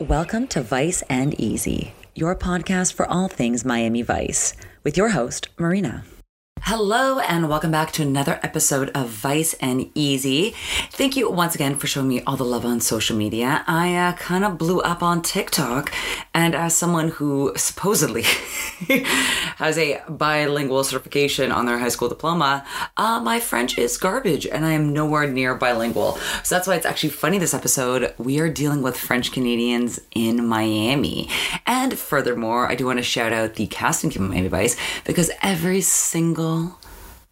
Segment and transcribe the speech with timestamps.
[0.00, 4.52] Welcome to Vice and Easy, your podcast for all things Miami Vice,
[4.84, 6.04] with your host, Marina.
[6.68, 10.52] Hello, and welcome back to another episode of Vice and Easy.
[10.90, 13.62] Thank you once again for showing me all the love on social media.
[13.68, 15.92] I uh, kind of blew up on TikTok,
[16.34, 18.22] and as someone who supposedly
[19.58, 24.66] has a bilingual certification on their high school diploma, uh, my French is garbage, and
[24.66, 26.18] I am nowhere near bilingual.
[26.42, 28.12] So that's why it's actually funny this episode.
[28.18, 31.30] We are dealing with French Canadians in Miami.
[31.64, 35.30] And furthermore, I do want to shout out the casting team of Miami Vice because
[35.42, 36.55] every single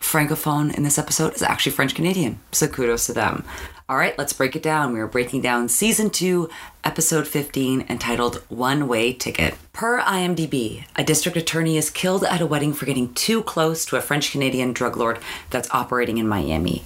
[0.01, 2.39] francophone in this episode is actually French Canadian.
[2.53, 3.45] So kudos to them.
[3.87, 4.95] All right, let's break it down.
[4.95, 6.49] We are breaking down season two,
[6.85, 9.57] episode 15, entitled One Way Ticket.
[9.75, 13.97] Per IMDb, a district attorney is killed at a wedding for getting too close to
[13.97, 15.19] a French Canadian drug lord
[15.51, 16.83] that's operating in Miami.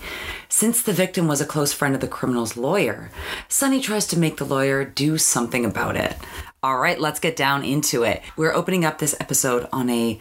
[0.48, 3.12] Since the victim was a close friend of the criminal's lawyer,
[3.48, 6.16] Sonny tries to make the lawyer do something about it.
[6.64, 8.22] All right, let's get down into it.
[8.36, 10.18] We're opening up this episode on a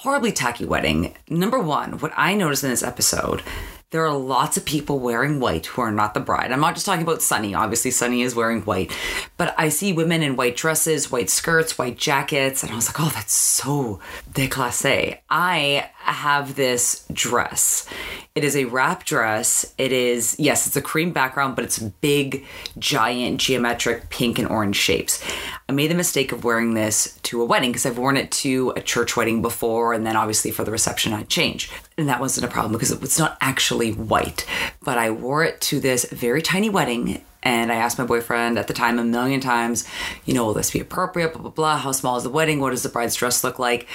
[0.00, 1.14] horribly tacky wedding.
[1.28, 3.42] Number one, what I noticed in this episode,
[3.90, 6.52] there are lots of people wearing white who are not the bride.
[6.52, 7.54] I'm not just talking about Sonny.
[7.54, 8.96] Obviously, Sonny is wearing white,
[9.36, 13.00] but I see women in white dresses, white skirts, white jackets, and I was like,
[13.00, 13.98] oh, that's so
[14.32, 15.18] déclassé.
[15.28, 17.88] I have this dress.
[18.36, 19.74] It is a wrap dress.
[19.76, 22.46] It is, yes, it's a cream background, but it's big,
[22.78, 25.22] giant, geometric pink and orange shapes.
[25.68, 28.72] I made the mistake of wearing this to a wedding because I've worn it to
[28.76, 31.72] a church wedding before, and then obviously for the reception I'd change.
[31.98, 34.46] And that wasn't a problem because it's not actually white.
[34.82, 38.66] But I wore it to this very tiny wedding and I asked my boyfriend at
[38.66, 39.86] the time a million times,
[40.24, 41.32] you know, will this be appropriate?
[41.32, 41.78] Blah, blah, blah.
[41.78, 42.60] How small is the wedding?
[42.60, 43.88] What does the bride's dress look like?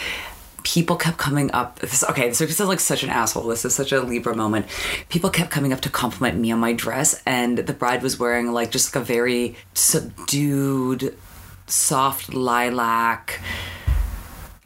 [0.63, 1.79] People kept coming up.
[1.79, 3.43] This, okay, so this is like such an asshole.
[3.43, 4.65] This is such a Libra moment.
[5.09, 8.51] People kept coming up to compliment me on my dress, and the bride was wearing
[8.51, 11.15] like just like a very subdued,
[11.67, 13.39] soft lilac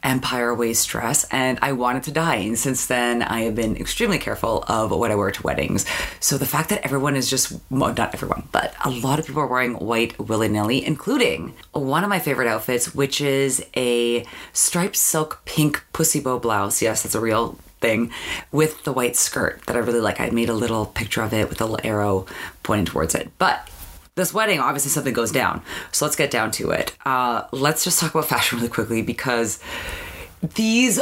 [0.02, 2.36] empire waist dress and I wanted to die.
[2.36, 5.86] And since then, I have been extremely careful of what I wear to weddings.
[6.20, 9.42] So the fact that everyone is just, well, not everyone, but a lot of people
[9.42, 14.96] are wearing white willy nilly, including one of my favorite outfits, which is a striped
[14.96, 16.82] silk pink pussy bow blouse.
[16.82, 18.12] Yes, that's a real thing
[18.52, 20.20] with the white skirt that I really like.
[20.20, 22.26] I made a little picture of it with a little arrow
[22.62, 23.30] pointing towards it.
[23.38, 23.68] But
[24.14, 25.62] this wedding, obviously something goes down.
[25.92, 26.94] So let's get down to it.
[27.04, 29.60] Uh, let's just talk about fashion really quickly because
[30.54, 31.00] these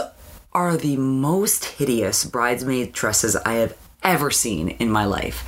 [0.53, 5.45] are the most hideous bridesmaid dresses I have ever seen in my life.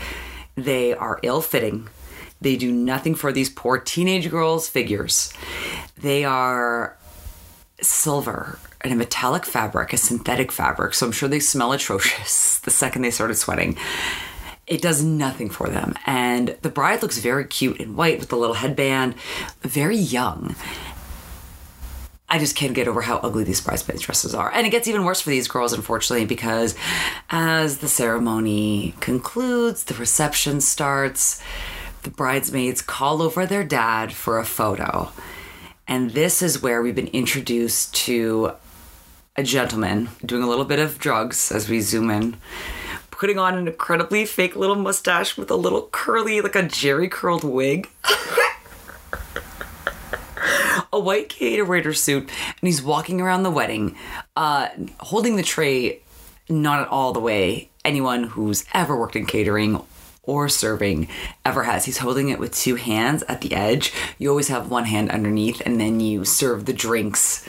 [0.56, 1.88] They are ill fitting.
[2.41, 5.32] They do nothing for these poor teenage girls' figures.
[5.97, 6.97] They are
[7.81, 12.71] silver and a metallic fabric, a synthetic fabric, so I'm sure they smell atrocious the
[12.71, 13.77] second they started sweating
[14.71, 15.95] it does nothing for them.
[16.07, 19.17] And the bride looks very cute in white with the little headband,
[19.63, 20.55] very young.
[22.29, 24.53] I just can't get over how ugly these bridesmaids dresses are.
[24.55, 26.77] And it gets even worse for these girls, unfortunately, because
[27.29, 31.43] as the ceremony concludes, the reception starts,
[32.05, 35.11] the bridesmaids call over their dad for a photo.
[35.89, 38.53] And this is where we've been introduced to
[39.35, 42.37] a gentleman doing a little bit of drugs as we zoom in
[43.21, 47.45] putting on an incredibly fake little mustache with a little curly, like a jerry curled
[47.45, 47.87] wig.
[50.91, 53.95] a white caterer suit, and he's walking around the wedding,
[54.37, 54.69] uh,
[55.01, 56.01] holding the tray
[56.49, 59.83] not at all the way anyone who's ever worked in catering
[60.23, 61.07] or serving
[61.45, 61.85] ever has.
[61.85, 63.93] He's holding it with two hands at the edge.
[64.17, 67.47] You always have one hand underneath, and then you serve the drinks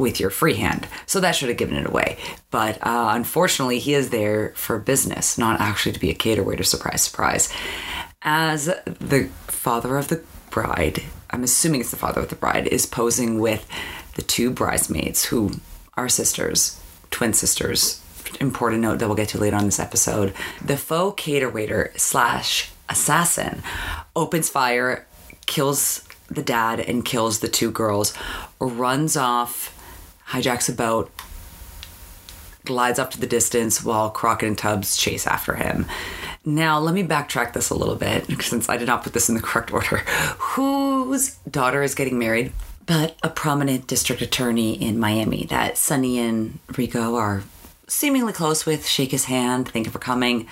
[0.00, 0.88] with your free hand.
[1.06, 2.16] So that should have given it away.
[2.50, 6.64] But uh, unfortunately, he is there for business, not actually to be a cater waiter.
[6.64, 7.52] Surprise, surprise.
[8.22, 12.86] As the father of the bride, I'm assuming it's the father of the bride, is
[12.86, 13.66] posing with
[14.14, 15.52] the two bridesmaids who
[15.94, 16.80] are sisters,
[17.10, 18.04] twin sisters.
[18.40, 20.34] Important note that we'll get to later on this episode.
[20.64, 23.62] The faux cater waiter slash assassin
[24.14, 25.06] opens fire,
[25.46, 28.16] kills the dad, and kills the two girls,
[28.60, 29.76] runs off
[30.30, 31.10] hijacks a boat,
[32.64, 35.86] glides up to the distance while Crockett and Tubbs chase after him.
[36.44, 39.34] Now, let me backtrack this a little bit since I did not put this in
[39.34, 39.98] the correct order.
[40.38, 42.52] Whose daughter is getting married?
[42.86, 47.42] But a prominent district attorney in Miami that Sonny and Rico are
[47.86, 48.86] seemingly close with.
[48.86, 50.48] Shake his hand, thank you for coming,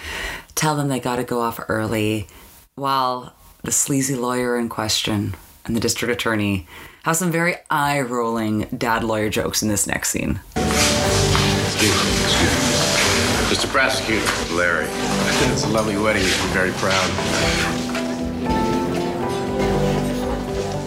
[0.54, 2.26] tell them they gotta go off early,
[2.74, 3.32] while
[3.62, 5.34] the sleazy lawyer in question
[5.64, 6.66] and the district attorney
[7.08, 10.40] have some very eye rolling dad lawyer jokes in this next scene.
[10.56, 12.68] Excuse me, excuse me.
[13.48, 13.66] Mr.
[13.66, 14.84] Prosecutor, Larry.
[15.50, 16.22] It's a lovely wedding.
[16.22, 17.10] You should be very proud.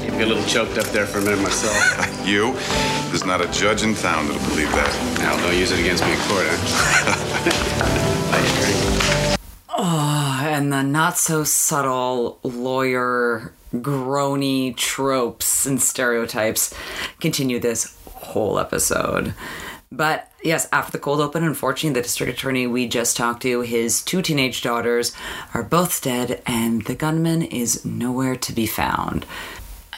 [0.05, 1.75] I'm a little choked up there for a minute myself.
[2.27, 2.53] you?
[3.09, 5.17] There's not a judge in town that'll believe that.
[5.17, 7.17] Now, don't use it against me in court, huh?
[8.31, 9.37] I agree.
[9.69, 16.73] Oh, and the not so subtle lawyer groany tropes and stereotypes
[17.19, 19.33] continue this whole episode.
[19.91, 24.01] But yes, after the cold open, unfortunately, the district attorney we just talked to, his
[24.01, 25.13] two teenage daughters
[25.53, 29.25] are both dead, and the gunman is nowhere to be found.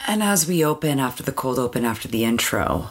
[0.06, 2.90] And as we open after the cold open, after the intro,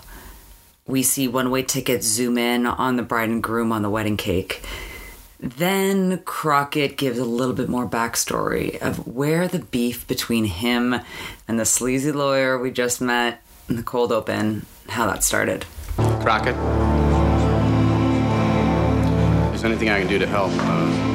[0.87, 4.17] we see one way tickets zoom in on the bride and groom on the wedding
[4.17, 4.65] cake.
[5.43, 10.95] Then Crockett gives a little bit more backstory of where the beef between him
[11.49, 15.65] and the sleazy lawyer we just met in the cold open, how that started.
[15.97, 16.55] Crockett?
[19.53, 20.51] Is there anything I can do to help?
[20.53, 21.13] Uh...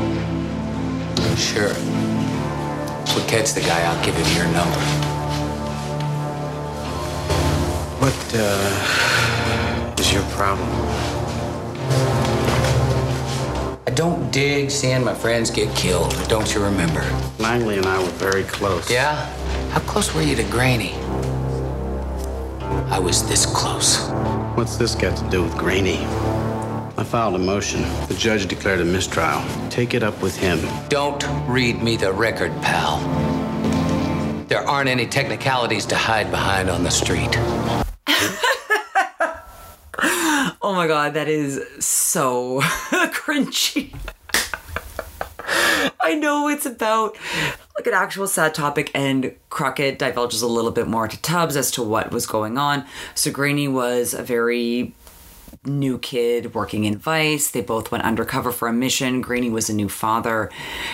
[1.34, 1.72] Sure.
[3.06, 4.78] Paquette's the guy, I'll give him your number.
[7.98, 10.68] What, uh, is your problem?
[13.98, 17.02] Don't dig seeing my friends get killed, don't you remember?
[17.40, 18.88] Langley and I were very close.
[18.88, 19.26] Yeah?
[19.70, 20.94] How close were you to Graney?
[22.92, 24.08] I was this close.
[24.54, 26.04] What's this got to do with Graney?
[26.96, 27.82] I filed a motion.
[28.06, 29.42] The judge declared a mistrial.
[29.68, 30.60] Take it up with him.
[30.88, 33.00] Don't read me the record, pal.
[34.46, 37.36] There aren't any technicalities to hide behind on the street.
[40.68, 42.60] Oh my god, that is so
[43.14, 43.90] cringy.
[45.98, 47.16] I know it's about
[47.74, 51.70] like an actual sad topic, and Crockett divulges a little bit more to Tubbs as
[51.70, 52.84] to what was going on.
[53.14, 54.92] So Graney was a very
[55.64, 57.50] new kid working in Vice.
[57.50, 59.22] They both went undercover for a mission.
[59.22, 60.50] Graney was a new father.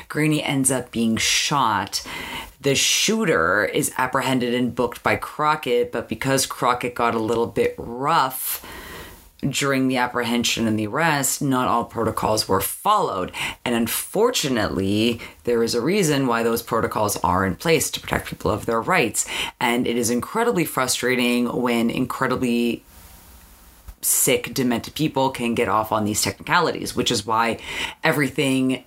[0.09, 2.07] Graney ends up being shot.
[2.61, 7.75] The shooter is apprehended and booked by Crockett, but because Crockett got a little bit
[7.77, 8.65] rough,
[9.51, 13.33] during the apprehension and the arrest, not all protocols were followed.
[13.65, 18.51] And unfortunately, there is a reason why those protocols are in place to protect people
[18.51, 19.27] of their rights.
[19.61, 22.83] And it is incredibly frustrating when incredibly
[24.01, 27.59] sick, demented people can get off on these technicalities, which is why
[28.03, 28.85] everything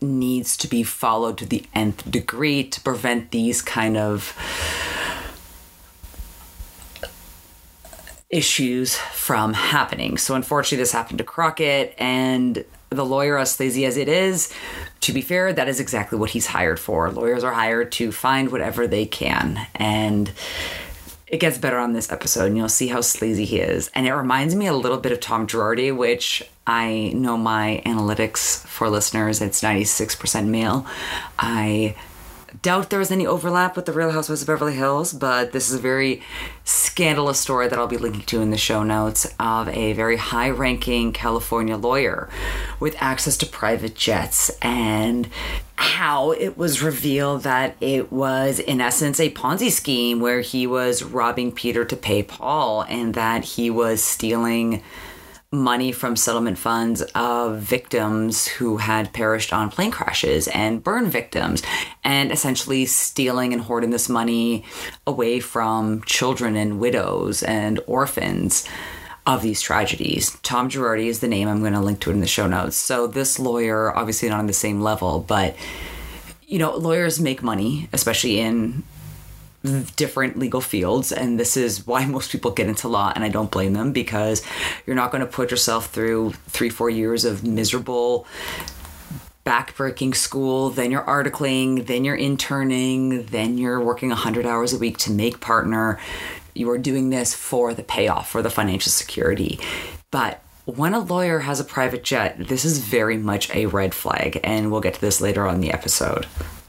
[0.00, 4.34] needs to be followed to the nth degree to prevent these kind of
[8.30, 10.16] issues from happening.
[10.16, 14.52] So unfortunately, this happened to Crockett and the lawyer, as lazy as it is,
[15.00, 17.10] to be fair, that is exactly what he's hired for.
[17.10, 19.66] Lawyers are hired to find whatever they can.
[19.76, 20.32] And
[21.28, 23.88] it gets better on this episode, and you'll see how sleazy he is.
[23.94, 28.66] And it reminds me a little bit of Tom Girardi, which I know my analytics
[28.66, 30.84] for listeners, it's 96% male.
[31.38, 31.94] I
[32.62, 35.76] doubt there was any overlap with the Real Housewives of Beverly Hills, but this is
[35.76, 36.22] a very
[36.64, 40.50] scandalous story that I'll be linking to in the show notes of a very high
[40.50, 42.28] ranking California lawyer
[42.78, 45.28] with access to private jets and
[45.76, 51.02] how it was revealed that it was, in essence, a Ponzi scheme where he was
[51.02, 54.82] robbing Peter to pay Paul and that he was stealing
[55.52, 61.62] money from settlement funds of victims who had perished on plane crashes and burn victims,
[62.04, 64.64] and essentially stealing and hoarding this money
[65.06, 68.64] away from children and widows and orphans
[69.26, 70.38] of these tragedies.
[70.42, 71.48] Tom Girardi is the name.
[71.48, 72.76] I'm going to link to it in the show notes.
[72.76, 75.56] So this lawyer, obviously not on the same level, but
[76.46, 78.82] you know, lawyers make money, especially in
[79.96, 83.50] different legal fields and this is why most people get into law and i don't
[83.50, 84.42] blame them because
[84.86, 88.26] you're not going to put yourself through three four years of miserable
[89.44, 94.98] backbreaking school then you're articling then you're interning then you're working 100 hours a week
[94.98, 95.98] to make partner.
[96.54, 99.58] You are doing this for the payoff for the financial security.
[100.10, 104.38] But when a lawyer has a private jet this is very much a red flag
[104.44, 106.26] and we'll get to this later on the episode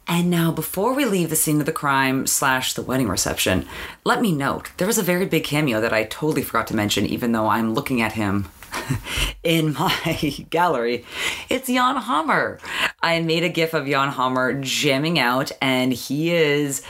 [0.08, 3.66] and now, before we leave the scene of the crime slash the wedding reception,
[4.04, 7.06] let me note there was a very big cameo that I totally forgot to mention,
[7.06, 8.50] even though I'm looking at him
[9.44, 11.06] in my gallery.
[11.50, 12.60] It's Jan Hammer.
[13.02, 16.84] I made a gif of Jan Hammer jamming out, and he is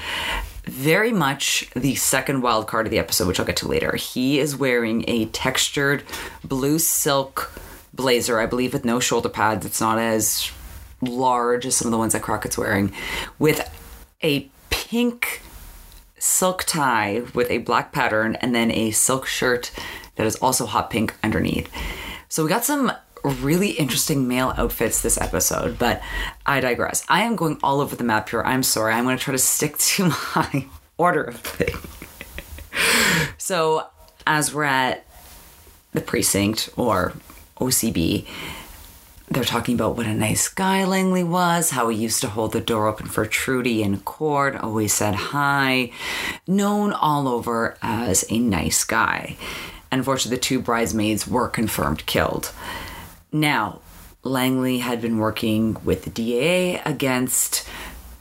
[0.64, 3.96] very much the second wild card of the episode, which I'll get to later.
[3.96, 6.04] He is wearing a textured
[6.44, 7.52] blue silk
[7.94, 9.66] blazer, I believe, with no shoulder pads.
[9.66, 10.52] It's not as
[11.02, 12.94] large as some of the ones that Crockett's wearing,
[13.40, 13.70] with
[14.24, 15.42] a pink
[16.22, 19.72] silk tie with a black pattern and then a silk shirt
[20.16, 21.70] that is also hot pink underneath.
[22.30, 22.92] So we got some
[23.24, 26.02] really interesting male outfits this episode, but
[26.46, 27.04] I digress.
[27.10, 28.42] I am going all over the map here.
[28.44, 28.94] I'm sorry.
[28.94, 30.68] I'm going to try to stick to my
[30.98, 31.76] order of thing.
[33.38, 33.88] so,
[34.28, 35.06] as we're at
[35.94, 37.14] the precinct or
[37.58, 38.28] OCB,
[39.32, 42.60] they're talking about what a nice guy Langley was, how he used to hold the
[42.60, 45.92] door open for Trudy in court, always said hi,
[46.48, 49.38] known all over as a nice guy.
[49.92, 52.52] Unfortunately, the two bridesmaids were confirmed killed.
[53.32, 53.80] Now,
[54.24, 57.68] Langley had been working with the DA against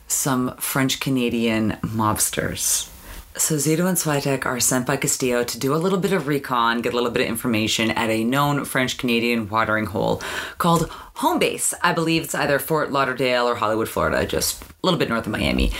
[0.06, 2.88] some French Canadian mobsters.
[3.36, 6.82] So Zito and Switek are sent by Castillo to do a little bit of recon,
[6.82, 10.20] get a little bit of information at a known French Canadian watering hole
[10.58, 11.72] called Home Base.
[11.80, 15.32] I believe it's either Fort Lauderdale or Hollywood, Florida, just a little bit north of
[15.32, 15.72] Miami.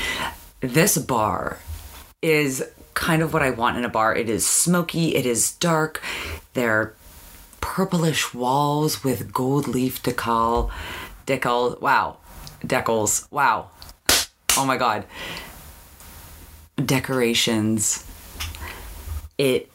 [0.61, 1.59] This bar
[2.23, 2.65] is
[2.95, 4.15] kind of what I want in a bar.
[4.15, 6.01] It is smoky, it is dark.
[6.55, 6.95] There are
[7.61, 10.71] purplish walls with gold leaf decal.
[11.27, 12.19] Decal, wow.
[12.65, 13.71] Decals, wow.
[14.57, 15.05] Oh my god
[16.87, 18.05] decorations.
[19.39, 19.71] It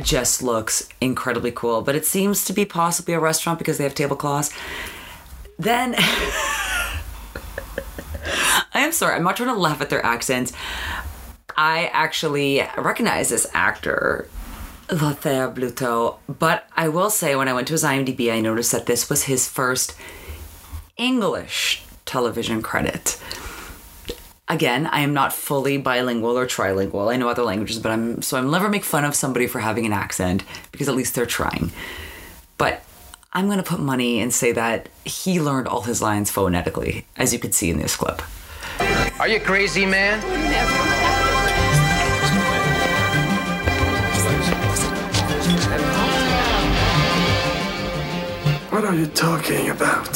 [0.00, 3.94] just looks incredibly cool, but it seems to be possibly a restaurant because they have
[3.94, 4.50] tablecloths.
[5.58, 5.94] Then
[8.74, 10.52] I am sorry, I'm not trying to laugh at their accents.
[11.56, 14.28] I actually recognize this actor,
[14.88, 18.86] Lothaire Bluteau, but I will say when I went to his IMDb, I noticed that
[18.86, 19.94] this was his first
[20.96, 23.20] English television credit
[24.52, 27.12] again, I am not fully bilingual or trilingual.
[27.12, 29.86] I know other languages, but I'm so I'm never make fun of somebody for having
[29.86, 31.72] an accent because at least they're trying.
[32.58, 32.84] But
[33.32, 37.32] I'm going to put money and say that he learned all his lines phonetically, as
[37.32, 38.20] you can see in this clip.
[39.18, 40.20] Are you crazy, man?
[48.70, 50.08] What are you talking about?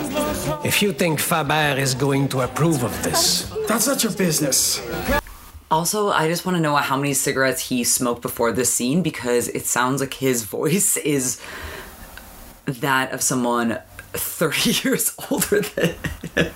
[0.71, 4.81] If you think Faber is going to approve of this, that's not your business.
[5.69, 9.49] Also, I just want to know how many cigarettes he smoked before this scene because
[9.49, 11.41] it sounds like his voice is
[12.65, 13.79] that of someone
[14.13, 15.95] 30 years older than
[16.35, 16.53] him.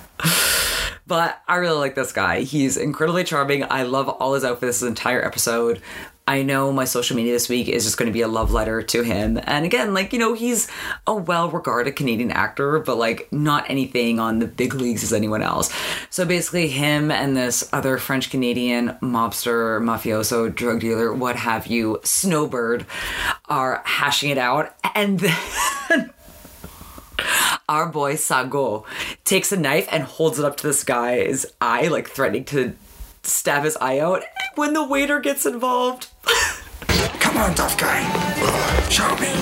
[1.06, 2.40] But I really like this guy.
[2.40, 3.64] He's incredibly charming.
[3.70, 5.82] I love all his outfits this entire episode.
[6.28, 8.82] I know my social media this week is just going to be a love letter
[8.82, 9.38] to him.
[9.44, 10.68] And again, like, you know, he's
[11.06, 15.40] a well regarded Canadian actor, but like not anything on the big leagues as anyone
[15.40, 15.72] else.
[16.10, 22.00] So basically, him and this other French Canadian mobster, mafioso, drug dealer, what have you,
[22.02, 22.86] Snowbird,
[23.48, 24.74] are hashing it out.
[24.96, 26.10] And then.
[27.68, 28.84] Our boy Sago
[29.24, 32.76] takes a knife and holds it up to this guy's eye, like threatening to
[33.26, 36.08] stab his eye out when the waiter gets involved.
[37.20, 38.02] Come on, tough guy.
[38.88, 39.32] Show me.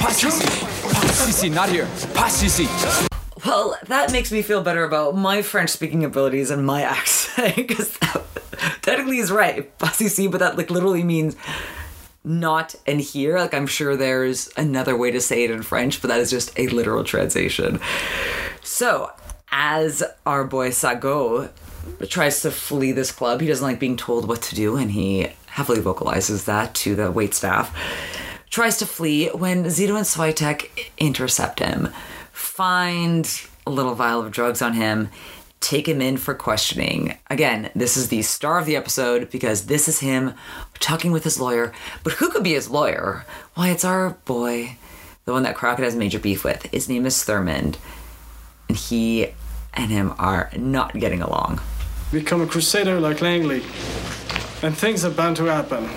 [0.00, 1.48] Pas ici.
[1.48, 1.88] not here.
[2.14, 2.68] Pas ici.
[3.44, 7.98] Well, that makes me feel better about my French speaking abilities and my accent, because
[8.82, 9.76] technically he's right.
[9.78, 11.36] Pas ici, but that like literally means
[12.24, 13.38] not and here.
[13.38, 16.58] Like I'm sure there's another way to say it in French, but that is just
[16.58, 17.80] a literal translation.
[18.62, 19.12] So,
[19.50, 21.50] as our boy Sago
[22.08, 23.40] tries to flee this club.
[23.40, 27.10] He doesn't like being told what to do, and he heavily vocalizes that to the
[27.10, 27.76] wait staff.
[28.50, 31.88] Tries to flee when Zito and Switek intercept him,
[32.32, 33.28] find
[33.66, 35.10] a little vial of drugs on him,
[35.60, 37.16] take him in for questioning.
[37.30, 40.34] Again, this is the star of the episode because this is him
[40.78, 41.72] talking with his lawyer.
[42.02, 43.24] But who could be his lawyer?
[43.54, 44.76] Why, it's our boy,
[45.24, 46.64] the one that Crockett has major beef with.
[46.66, 47.76] His name is Thurmond,
[48.68, 49.28] and he
[49.72, 51.60] and him are not getting along
[52.14, 53.62] become a crusader like Langley.
[54.62, 55.90] And things are bound to happen.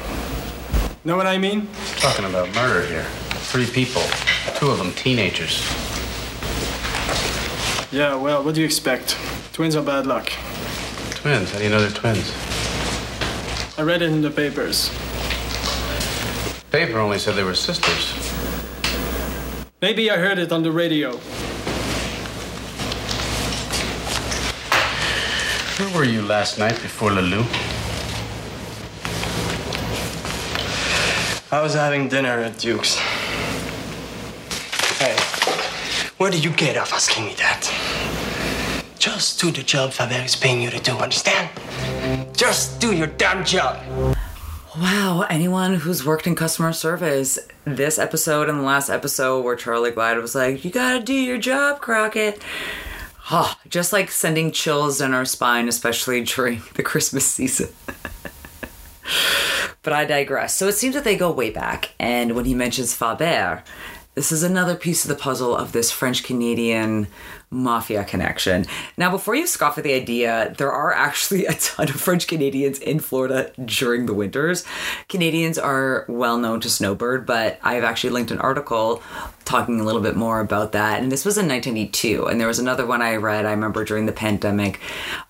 [1.06, 1.70] Know what I mean?
[1.98, 3.06] Talking about murder here.
[3.52, 4.02] Three people,
[4.56, 5.62] two of them teenagers.
[7.92, 9.16] Yeah, well, what do you expect?
[9.54, 10.30] Twins are bad luck.
[11.12, 11.52] Twins?
[11.52, 12.34] How do you know they're twins?
[13.78, 14.90] I read it in the papers.
[16.72, 18.14] Paper only said they were sisters.
[19.82, 21.20] Maybe I heard it on the radio.
[25.78, 27.44] Where were you last night before Lalou?
[31.52, 32.96] I was having dinner at Duke's.
[34.98, 35.16] Hey,
[36.18, 37.72] where did you get off asking me that?
[38.98, 41.48] Just do the job Faber is paying you to do, understand?
[42.36, 43.78] Just do your damn job.
[44.76, 49.92] Wow, anyone who's worked in customer service, this episode and the last episode where Charlie
[49.92, 52.42] Glide was like, You gotta do your job, Crockett
[53.68, 57.70] just like sending chills down our spine, especially during the Christmas season.
[59.84, 60.56] but I digress.
[60.56, 63.64] So it seems that they go way back, and when he mentions Faber,
[64.18, 67.06] this is another piece of the puzzle of this French Canadian
[67.52, 68.66] mafia connection.
[68.98, 72.80] Now, before you scoff at the idea, there are actually a ton of French Canadians
[72.80, 74.66] in Florida during the winters.
[75.08, 79.04] Canadians are well known to snowbird, but I've actually linked an article
[79.46, 81.04] talking a little bit more about that.
[81.04, 82.26] And this was in 1982.
[82.26, 84.80] And there was another one I read, I remember during the pandemic,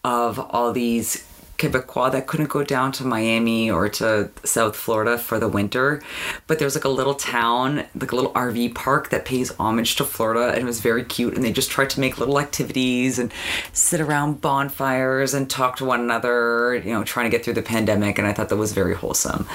[0.05, 5.39] of all these Quebecois that couldn't go down to Miami or to South Florida for
[5.39, 6.01] the winter.
[6.45, 10.05] But there's like a little town, like a little RV park that pays homage to
[10.05, 11.35] Florida and it was very cute.
[11.35, 13.31] And they just tried to make little activities and
[13.73, 17.61] sit around bonfires and talk to one another, you know, trying to get through the
[17.61, 18.17] pandemic.
[18.17, 19.47] And I thought that was very wholesome.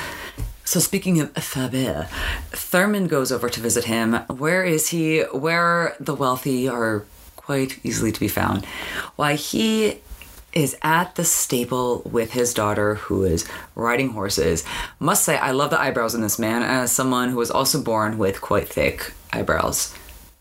[0.65, 2.09] So speaking of Faber,
[2.51, 4.15] Thurman goes over to visit him.
[4.29, 5.21] Where is he?
[5.21, 7.05] Where the wealthy are
[7.37, 8.65] quite easily to be found.
[9.17, 9.99] Why he
[10.53, 14.65] is at the stable with his daughter who is riding horses.
[14.99, 18.19] Must say, I love the eyebrows in this man as someone who was also born
[18.19, 19.95] with quite thick eyebrows.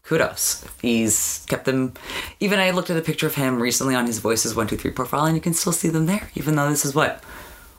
[0.03, 0.65] Kudos.
[0.81, 1.93] He's kept them.
[2.41, 5.35] Even I looked at a picture of him recently on his Voices 123 profile, and
[5.35, 7.23] you can still see them there, even though this is what?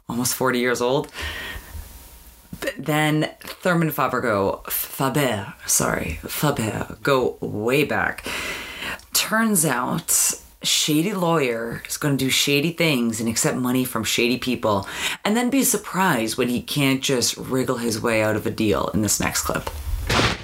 [0.08, 1.12] Almost 40 years old?
[2.60, 8.26] But then Thurman Faber go, Faber, sorry, Faber, go way back.
[9.12, 10.31] Turns out
[10.62, 14.86] shady lawyer is going to do shady things and accept money from shady people
[15.24, 18.88] and then be surprised when he can't just wriggle his way out of a deal
[18.88, 19.70] in this next clip.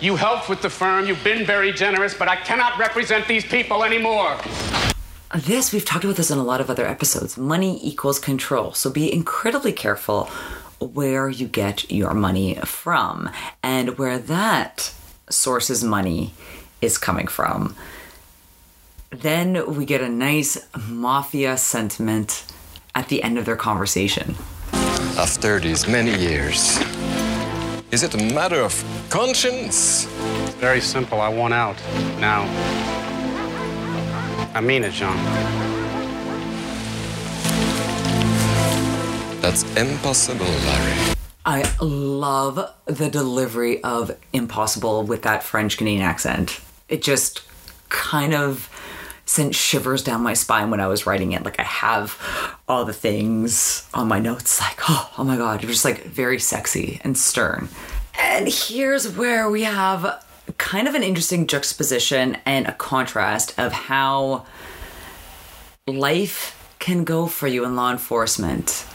[0.00, 3.82] You helped with the firm, you've been very generous, but I cannot represent these people
[3.84, 4.38] anymore.
[5.34, 7.36] This, we've talked about this in a lot of other episodes.
[7.36, 8.72] Money equals control.
[8.72, 10.30] So be incredibly careful
[10.80, 13.28] where you get your money from
[13.62, 14.92] and where that
[15.28, 16.32] source's money
[16.80, 17.74] is coming from.
[19.10, 22.44] Then we get a nice mafia sentiment
[22.94, 24.36] at the end of their conversation.
[25.16, 26.78] After these many years,
[27.90, 28.74] is it a matter of
[29.08, 30.04] conscience?
[30.60, 31.22] Very simple.
[31.22, 31.76] I want out.
[32.20, 32.42] Now.
[34.54, 35.16] I mean it, Jean.
[39.40, 41.14] That's impossible, Larry.
[41.46, 46.60] I love the delivery of impossible with that French Canadian accent.
[46.90, 47.42] It just
[47.88, 48.68] kind of
[49.28, 51.44] sent shivers down my spine when I was writing it.
[51.44, 52.18] Like I have
[52.66, 56.38] all the things on my notes, like, oh, oh my God, was just like very
[56.38, 57.68] sexy and stern.
[58.18, 60.24] And here's where we have
[60.56, 64.46] kind of an interesting juxtaposition and a contrast of how
[65.86, 68.86] life can go for you in law enforcement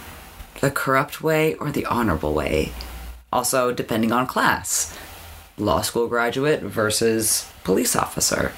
[0.61, 2.71] the corrupt way or the honorable way.
[3.31, 4.97] Also, depending on class
[5.59, 8.51] law school graduate versus police officer.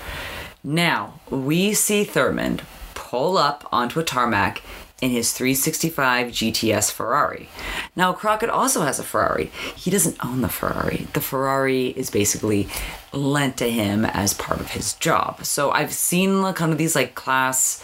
[0.65, 2.61] Now, we see Thurmond
[2.95, 4.63] pull up onto a tarmac
[4.99, 7.49] in his 365 GTS Ferrari.
[7.95, 9.51] Now, Crockett also has a Ferrari.
[9.75, 11.07] He doesn't own the Ferrari.
[11.13, 12.67] The Ferrari is basically
[13.13, 15.45] lent to him as part of his job.
[15.45, 17.83] So I've seen like, kind of these like class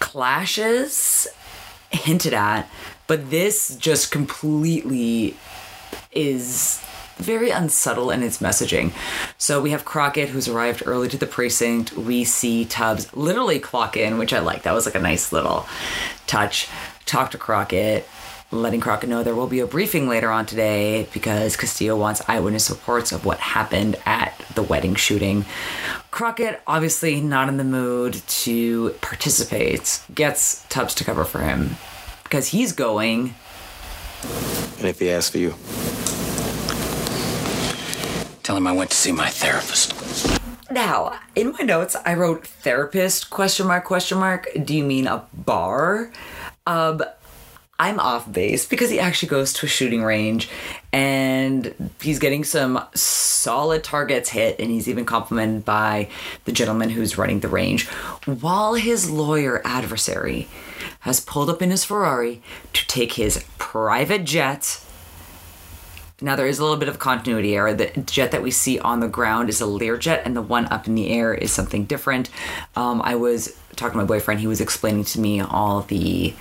[0.00, 1.26] clashes
[1.90, 2.68] hinted at,
[3.06, 5.38] but this just completely
[6.12, 6.84] is
[7.16, 8.92] very unsubtle in its messaging.
[9.38, 11.96] So we have Crockett, who's arrived early to the precinct.
[11.96, 14.62] We see Tubbs literally clock in, which I like.
[14.62, 15.66] That was like a nice little
[16.26, 16.68] touch.
[17.06, 18.08] Talk to Crockett,
[18.50, 22.70] letting Crockett know there will be a briefing later on today because Castillo wants eyewitness
[22.70, 25.44] reports of what happened at the wedding shooting.
[26.10, 31.76] Crockett, obviously not in the mood to participate, gets Tubbs to cover for him
[32.22, 33.34] because he's going.
[34.78, 35.54] And if he asks for you?
[38.44, 40.38] Tell him I went to see my therapist.
[40.70, 44.46] Now, in my notes, I wrote therapist question mark question mark.
[44.62, 46.12] Do you mean a bar?
[46.66, 47.02] Um,
[47.78, 50.50] I'm off base because he actually goes to a shooting range
[50.92, 56.08] and he's getting some solid targets hit and he's even complimented by
[56.44, 57.88] the gentleman who's running the range
[58.26, 60.48] while his lawyer adversary
[61.00, 62.42] has pulled up in his Ferrari
[62.74, 64.80] to take his private jet
[66.20, 67.74] now there is a little bit of continuity error.
[67.74, 70.86] The jet that we see on the ground is a Learjet, and the one up
[70.86, 72.30] in the air is something different.
[72.76, 76.34] Um, I was talking to my boyfriend; he was explaining to me all the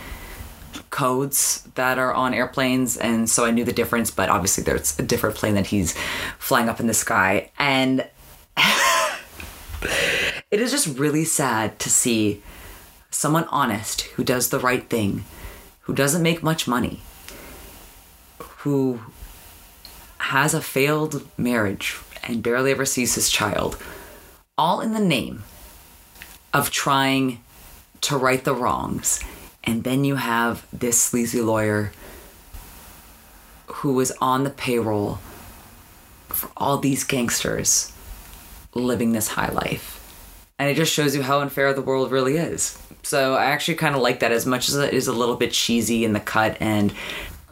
[0.92, 4.12] codes that are on airplanes, and so I knew the difference.
[4.12, 5.98] But obviously, there's a different plane that he's
[6.38, 8.08] flying up in the sky, and
[10.52, 12.44] it is just really sad to see
[13.10, 15.26] someone honest who does the right thing,
[15.82, 17.02] who doesn't make much money,
[18.38, 19.00] who
[20.24, 23.78] has a failed marriage and barely ever sees his child,
[24.58, 25.44] all in the name
[26.54, 27.44] of trying
[28.00, 29.20] to right the wrongs.
[29.66, 31.92] And then you have this sleazy lawyer
[33.68, 35.20] who was on the payroll
[36.30, 37.92] for all these gangsters
[38.74, 40.00] living this high life.
[40.58, 42.78] And it just shows you how unfair the world really is.
[43.04, 45.52] So I actually kind of like that as much as it is a little bit
[45.52, 46.94] cheesy in the cut and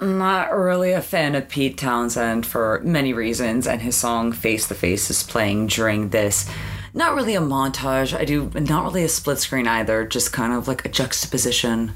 [0.01, 4.75] not really a fan of Pete Townshend for many reasons, and his song Face the
[4.75, 6.49] Face is playing during this.
[6.93, 8.17] Not really a montage.
[8.17, 11.93] I do not really a split screen either, just kind of like a juxtaposition,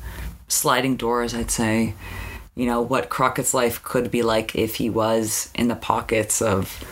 [0.47, 1.95] sliding doors, I'd say.
[2.53, 6.83] You know, what Crockett's life could be like if he was in the pockets of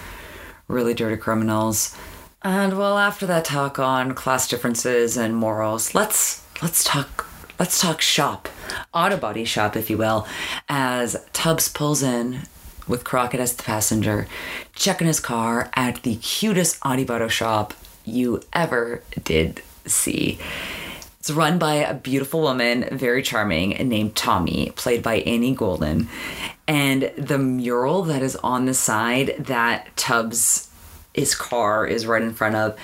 [0.67, 1.95] really dirty criminals.
[2.41, 7.22] And well, after that talk on class differences and morals, let's let's talk
[7.59, 8.49] let's talk shop,
[8.93, 10.27] auto body shop, if you will,
[10.69, 12.41] as Tubbs pulls in
[12.87, 14.27] with Crockett as the passenger,
[14.75, 17.73] checking his car at the cutest auto body shop
[18.05, 20.39] you ever did see.
[21.19, 26.09] It's run by a beautiful woman, very charming, named Tommy, played by Annie Golden.
[26.67, 30.69] And the mural that is on the side that Tubbs'
[31.13, 32.77] his car is right in front of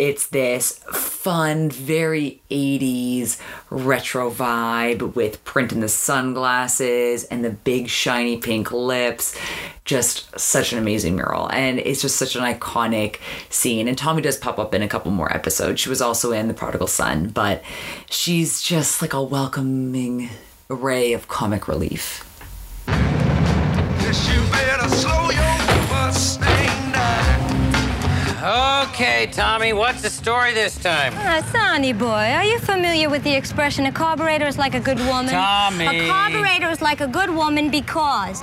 [0.00, 7.90] it's this fun, very 80s retro vibe with print in the sunglasses and the big
[7.90, 9.36] shiny pink lips.
[9.84, 11.52] Just such an amazing mural.
[11.52, 13.18] And it's just such an iconic
[13.50, 13.88] scene.
[13.88, 15.82] And Tommy does pop up in a couple more episodes.
[15.82, 17.62] She was also in The Prodigal Son, but
[18.08, 20.30] she's just like a welcoming
[20.70, 22.24] ray of comic relief.
[29.00, 31.14] Okay, Tommy, what's the story this time?
[31.16, 34.98] Uh, Sonny boy, are you familiar with the expression a carburetor is like a good
[34.98, 35.30] woman?
[35.30, 35.86] Tommy.
[35.86, 38.42] A carburetor is like a good woman because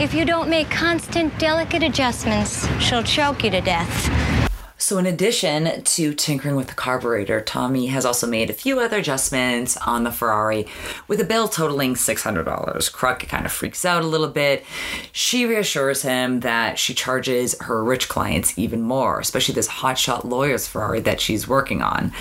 [0.00, 4.37] if you don't make constant, delicate adjustments, she'll choke you to death.
[4.80, 8.98] So, in addition to tinkering with the carburetor, Tommy has also made a few other
[8.98, 10.68] adjustments on the Ferrari
[11.08, 12.92] with a bill totaling $600.
[12.92, 14.64] Crockett kind of freaks out a little bit.
[15.10, 20.68] She reassures him that she charges her rich clients even more, especially this hotshot lawyer's
[20.68, 22.12] Ferrari that she's working on.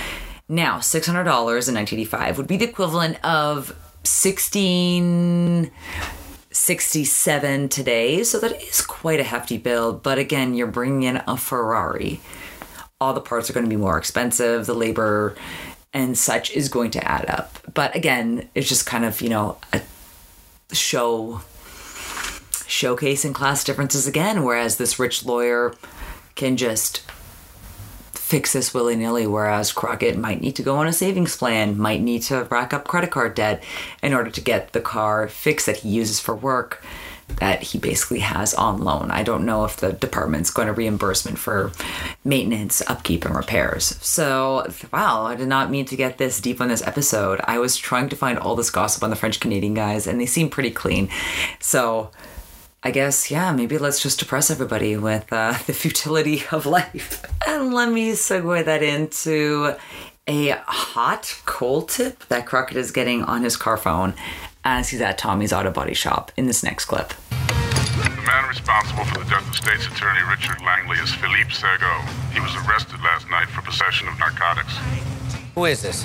[0.49, 5.69] Now, $600 in 1985 would be the equivalent of 16
[6.49, 9.93] 67 today, so that is quite a hefty bill.
[9.93, 12.19] But again, you're bringing in a Ferrari
[12.99, 15.35] all the parts are going to be more expensive, the labor
[15.93, 17.57] and such is going to add up.
[17.73, 19.81] But again, it's just kind of, you know, a
[20.73, 21.41] show
[22.51, 25.73] showcasing class differences again, whereas this rich lawyer
[26.35, 27.09] can just
[28.11, 32.01] fix this willy nilly, whereas Crockett might need to go on a savings plan, might
[32.01, 33.63] need to rack up credit card debt
[34.03, 36.83] in order to get the car fixed that he uses for work
[37.35, 39.11] that he basically has on loan.
[39.11, 41.71] I don't know if the department's going to reimbursement for
[42.23, 43.97] maintenance, upkeep, and repairs.
[44.01, 47.39] So, wow, I did not mean to get this deep on this episode.
[47.43, 50.25] I was trying to find all this gossip on the French Canadian guys, and they
[50.25, 51.09] seem pretty clean.
[51.59, 52.11] So,
[52.81, 57.23] I guess, yeah, maybe let's just depress everybody with uh, the futility of life.
[57.45, 59.75] And let me segue that into
[60.27, 64.13] a hot cold tip that Crockett is getting on his car phone
[64.69, 67.13] as he's at Tommy's auto body shop in this next clip.
[67.29, 72.05] The man responsible for the death of State's Attorney Richard Langley is Philippe Sergo.
[72.33, 74.75] He was arrested last night for possession of narcotics.
[75.55, 76.03] Who is this?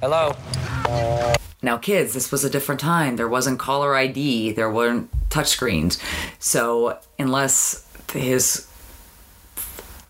[0.00, 0.34] Hello?
[1.62, 3.14] Now, kids, this was a different time.
[3.14, 6.02] There wasn't caller ID, there weren't touchscreens.
[6.40, 8.68] So, unless his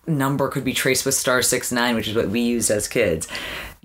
[0.07, 3.27] number could be traced with star six nine, which is what we used as kids,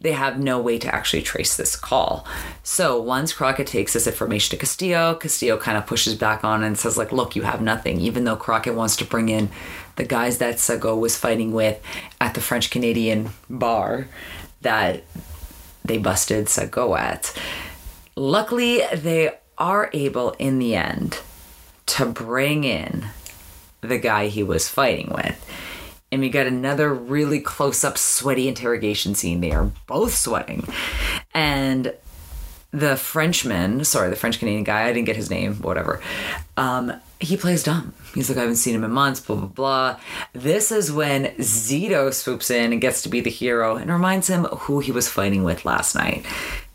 [0.03, 2.27] they have no way to actually trace this call.
[2.63, 6.77] So once Crockett takes this information to Castillo, Castillo kind of pushes back on and
[6.77, 9.49] says, like, look, you have nothing, even though Crockett wants to bring in
[9.97, 11.81] the guys that Segault was fighting with
[12.21, 14.09] at the French Canadian bar
[14.63, 15.05] that
[15.85, 17.39] they busted Segault at.
[18.17, 21.21] Luckily, they are able in the end
[21.87, 23.07] to bring in
[23.81, 25.39] the guy he was fighting with
[26.13, 29.41] and we got another really close up sweaty interrogation scene.
[29.41, 30.69] They are both sweating.
[31.35, 31.95] And
[32.71, 36.01] the Frenchman, sorry, the French Canadian guy, I didn't get his name, whatever.
[36.57, 37.95] Um, he plays dumb.
[38.15, 40.01] He's like, I haven't seen him in months, blah, blah, blah.
[40.33, 44.45] This is when Zito swoops in and gets to be the hero and reminds him
[44.45, 46.27] who he was fighting with last night.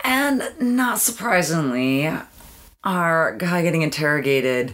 [0.02, 2.12] And not surprisingly,
[2.84, 4.74] our guy getting interrogated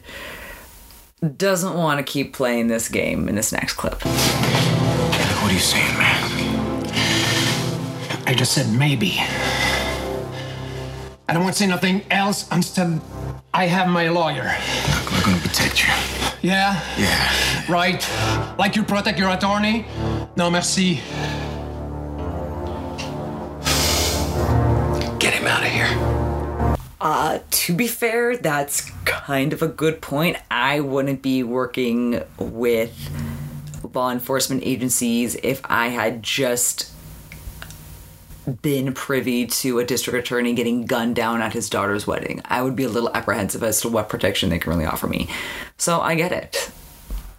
[1.24, 4.04] doesn't want to keep playing this game in this next clip.
[4.04, 6.84] What are you saying, man?
[8.26, 9.16] I just said maybe.
[11.28, 13.02] I don't want to say nothing else until
[13.54, 14.56] I have my lawyer.
[15.12, 15.94] We're gonna protect you.
[16.42, 16.84] Yeah?
[16.98, 17.72] Yeah.
[17.72, 18.06] Right.
[18.58, 19.86] Like you protect your attorney?
[20.36, 20.96] No, merci.
[25.20, 26.23] Get him out of here.
[27.04, 30.38] Uh, to be fair, that's kind of a good point.
[30.50, 32.98] I wouldn't be working with
[33.94, 36.94] law enforcement agencies if I had just
[38.62, 42.42] been privy to a district attorney getting gunned down at his daughter's wedding.
[42.46, 45.30] I would be a little apprehensive as to what protection they can really offer me.
[45.78, 46.72] So I get it.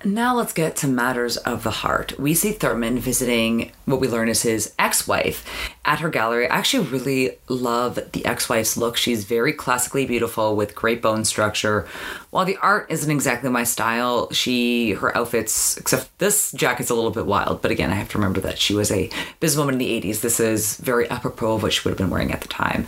[0.04, 2.18] Now let's get to matters of the heart.
[2.18, 5.48] We see Thurman visiting what we learn is his ex wife
[5.86, 6.46] at her gallery.
[6.46, 8.98] I actually really love the ex wife's look.
[8.98, 11.86] She's very classically beautiful with great bone structure.
[12.28, 17.10] While the art isn't exactly my style, she, her outfits, except this jacket's a little
[17.10, 17.62] bit wild.
[17.62, 19.08] But again, I have to remember that she was a
[19.40, 20.20] businesswoman in the 80s.
[20.20, 22.86] This is very apropos of what she would have been wearing at the time.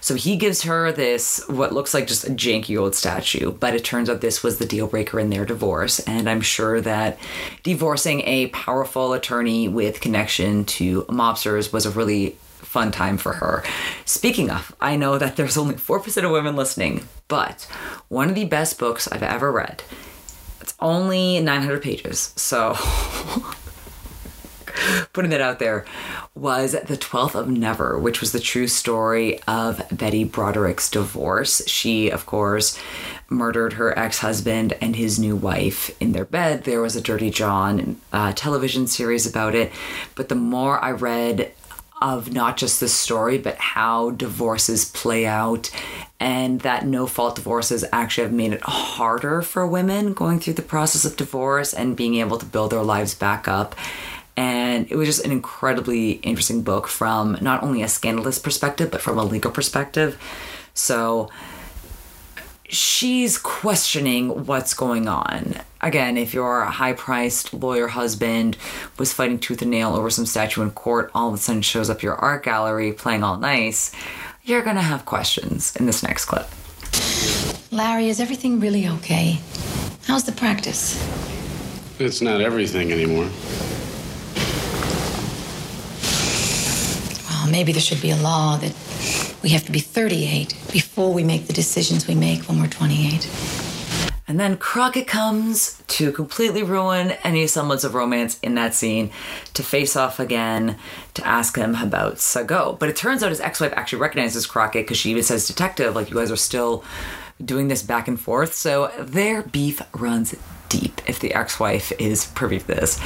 [0.00, 3.84] So he gives her this, what looks like just a janky old statue, but it
[3.84, 6.00] turns out this was the deal breaker in their divorce.
[6.00, 7.18] And I'm sure that
[7.62, 12.36] divorcing a powerful attorney with connection to mobsters was a really
[12.68, 13.64] fun time for her.
[14.04, 17.66] Speaking of, I know that there's only 4% of women listening, but
[18.08, 19.82] one of the best books I've ever read.
[20.60, 22.74] It's only 900 pages, so
[25.12, 25.84] putting that out there,
[26.34, 31.66] was The Twelfth of Never, which was the true story of Betty Broderick's divorce.
[31.66, 32.78] She, of course,
[33.28, 36.64] murdered her ex husband and his new wife in their bed.
[36.64, 39.72] There was a Dirty John uh, television series about it.
[40.14, 41.52] But the more I read
[42.00, 45.70] of not just the story, but how divorces play out,
[46.20, 50.62] and that no fault divorces actually have made it harder for women going through the
[50.62, 53.74] process of divorce and being able to build their lives back up
[54.38, 59.00] and it was just an incredibly interesting book from not only a scandalous perspective, but
[59.00, 60.16] from a legal perspective.
[60.74, 61.28] So
[62.68, 65.56] she's questioning what's going on.
[65.80, 68.56] Again, if your high priced lawyer husband
[68.96, 71.90] was fighting tooth and nail over some statue in court, all of a sudden shows
[71.90, 73.90] up your art gallery playing all nice,
[74.44, 76.46] you're gonna have questions in this next clip.
[77.72, 79.40] Larry, is everything really okay?
[80.06, 80.94] How's the practice?
[81.98, 83.28] It's not everything anymore.
[87.50, 88.74] Maybe there should be a law that
[89.42, 93.28] we have to be 38 before we make the decisions we make when we're 28.
[94.28, 99.10] And then Crockett comes to completely ruin any semblance of romance in that scene
[99.54, 100.76] to face off again
[101.14, 102.76] to ask him about Sago.
[102.78, 105.94] But it turns out his ex wife actually recognizes Crockett because she even says, Detective,
[105.94, 106.84] like you guys are still
[107.42, 108.52] doing this back and forth.
[108.52, 110.34] So their beef runs
[110.68, 113.00] deep if the ex wife is privy to this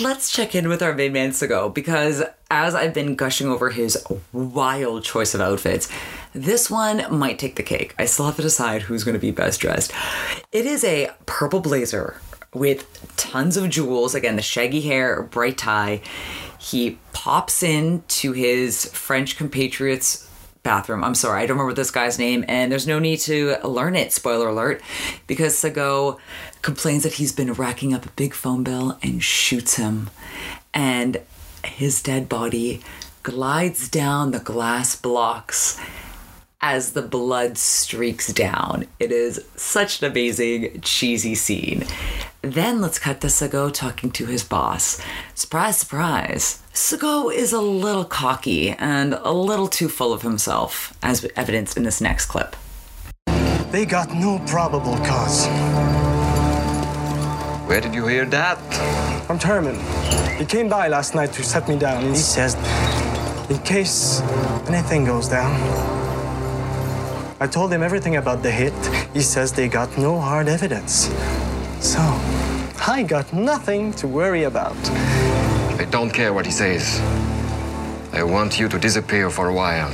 [0.00, 4.04] let's check in with our main man Sago because as I've been gushing over his
[4.32, 5.88] wild choice of outfits,
[6.32, 7.94] this one might take the cake.
[7.98, 9.92] I still have to decide who's going to be best dressed.
[10.52, 12.20] It is a purple blazer
[12.54, 14.14] with tons of jewels.
[14.14, 16.00] Again, the shaggy hair, bright tie.
[16.58, 20.26] He pops in to his French compatriots
[20.62, 21.04] bathroom.
[21.04, 24.12] I'm sorry, I don't remember this guy's name, and there's no need to learn it,
[24.12, 24.82] spoiler alert,
[25.28, 26.18] because Sago
[26.66, 30.10] complains that he's been racking up a big phone bill and shoots him.
[30.74, 31.20] And
[31.64, 32.82] his dead body
[33.22, 35.80] glides down the glass blocks
[36.60, 38.84] as the blood streaks down.
[38.98, 41.86] It is such an amazing, cheesy scene.
[42.42, 45.00] Then let's cut to Sago talking to his boss.
[45.36, 46.64] Surprise, surprise.
[46.72, 51.84] Sago is a little cocky and a little too full of himself, as evidenced in
[51.84, 52.56] this next clip.
[53.70, 55.46] They got no probable cause.
[57.66, 58.58] Where did you hear that?
[59.26, 59.74] From Thurman.
[60.38, 62.04] He came by last night to set me down.
[62.04, 62.54] He says,
[63.50, 64.20] in case
[64.68, 65.52] anything goes down,
[67.40, 68.72] I told him everything about the hit.
[69.12, 71.10] He says they got no hard evidence.
[71.80, 71.98] So,
[72.86, 74.76] I got nothing to worry about.
[75.80, 77.00] I don't care what he says.
[78.12, 79.90] I want you to disappear for a while.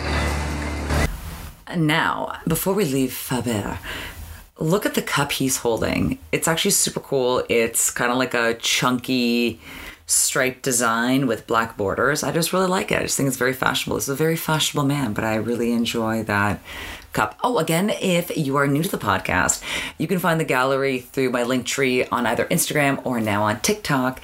[1.74, 3.78] Now, before we leave Faber,
[4.62, 6.18] look at the cup he's holding.
[6.31, 7.44] It's actually super cool.
[7.48, 9.61] It's kind of like a chunky
[10.07, 12.22] striped design with black borders.
[12.22, 12.98] I just really like it.
[12.98, 13.96] I just think it's very fashionable.
[13.96, 16.61] It's a very fashionable man, but I really enjoy that
[17.12, 17.38] cup.
[17.42, 19.62] Oh, again, if you are new to the podcast,
[19.98, 23.61] you can find the gallery through my link tree on either Instagram or now on
[23.61, 24.20] TikTok.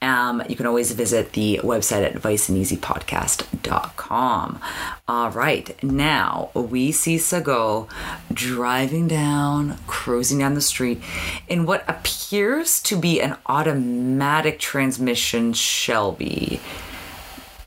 [0.00, 4.60] Um, you can always visit the website at viceandeasypodcast.com.
[5.08, 7.88] All right, now we see Sago
[8.32, 11.02] driving down, cruising down the street
[11.48, 16.60] in what appears to be an automatic transmission Shelby.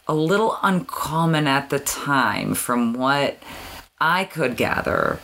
[0.07, 3.37] A little uncommon at the time from what
[3.99, 5.19] I could gather.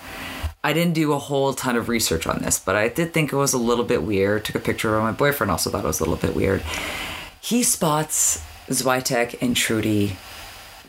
[0.64, 3.36] I didn't do a whole ton of research on this, but I did think it
[3.36, 4.46] was a little bit weird.
[4.46, 6.64] Took a picture of my boyfriend, also thought it was a little bit weird.
[7.42, 10.16] He spots Switek and Trudy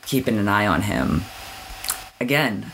[0.05, 1.23] keeping an eye on him.
[2.21, 2.71] Again,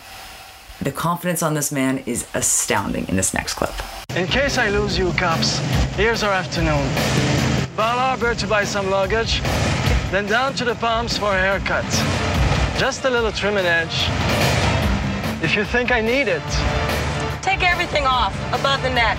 [0.81, 3.73] The confidence on this man is astounding in this next clip.
[4.15, 5.57] In case I lose you, cops,
[5.97, 6.87] here's our afternoon.
[7.75, 9.41] Bal Harbour to buy some luggage,
[10.09, 11.83] then down to the Palms for a haircut.
[12.79, 14.58] Just a little trim and edge.
[15.41, 16.43] If you think I need it.
[17.41, 19.17] Take everything off, above the neck.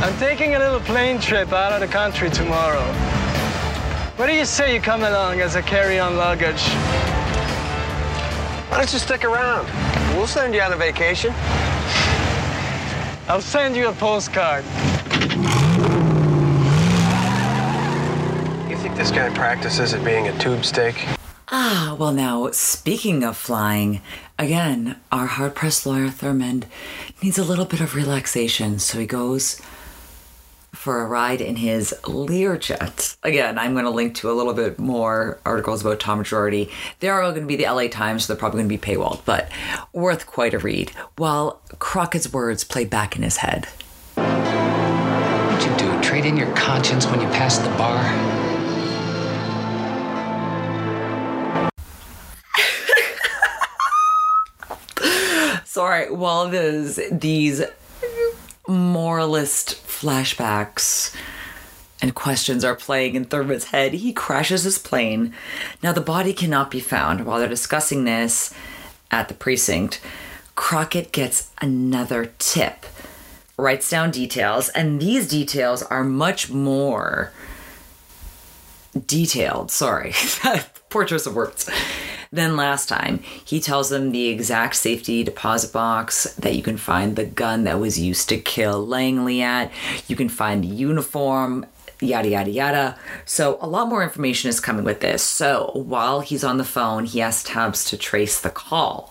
[0.00, 2.84] I'm taking a little plane trip out of the country tomorrow.
[4.14, 6.62] What do you say you come along as a carry-on luggage?
[8.70, 9.66] Why don't you stick around?
[10.16, 11.34] We'll send you on a vacation.
[13.26, 14.64] I'll send you a postcard.
[18.70, 21.17] You think this guy practices at being a tube steak?
[21.50, 24.02] Ah, well, now, speaking of flying,
[24.38, 26.64] again, our hard pressed lawyer, Thurmond,
[27.22, 29.58] needs a little bit of relaxation, so he goes
[30.74, 33.16] for a ride in his Learjet.
[33.22, 36.70] Again, I'm going to link to a little bit more articles about Tom Girardi.
[37.00, 38.94] They are all going to be the LA Times, so they're probably going to be
[38.94, 39.50] paywalled, but
[39.94, 40.90] worth quite a read.
[41.16, 43.66] While Crockett's words play back in his head.
[44.16, 46.00] What'd you do?
[46.02, 48.37] Trade in your conscience when you pass the bar?
[55.78, 57.62] Sorry, while there's these
[58.66, 61.14] moralist flashbacks
[62.02, 65.32] and questions are playing in Thurmond's head, he crashes his plane.
[65.80, 67.24] Now, the body cannot be found.
[67.24, 68.52] While they're discussing this
[69.12, 70.00] at the precinct,
[70.56, 72.84] Crockett gets another tip,
[73.56, 77.32] writes down details, and these details are much more
[79.06, 79.70] detailed.
[79.70, 80.12] Sorry,
[80.90, 81.70] poor choice of words.
[82.30, 83.20] Than last time.
[83.44, 87.80] He tells them the exact safety deposit box that you can find the gun that
[87.80, 89.72] was used to kill Langley at.
[90.08, 91.64] You can find the uniform,
[92.00, 92.98] yada, yada, yada.
[93.24, 95.22] So, a lot more information is coming with this.
[95.22, 99.10] So, while he's on the phone, he asks Tubbs to trace the call.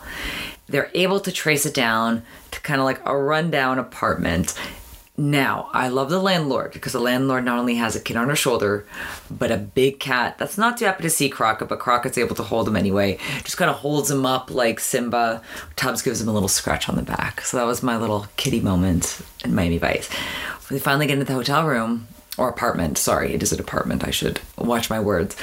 [0.67, 4.53] They're able to trace it down to kind of like a rundown apartment
[5.19, 8.36] now, I love the landlord because the landlord not only has a kid on her
[8.36, 8.86] shoulder,
[9.32, 12.43] but a big cat that's not too happy to see Crockett, but Crockett's able to
[12.43, 13.17] hold him anyway.
[13.43, 15.41] Just kind of holds him up like Simba.
[15.75, 17.41] Tubbs gives him a little scratch on the back.
[17.41, 20.08] So that was my little kitty moment in Miami Vice.
[20.69, 24.12] They finally get into the hotel room, or apartment, sorry, it is an apartment, I
[24.12, 25.36] should watch my words.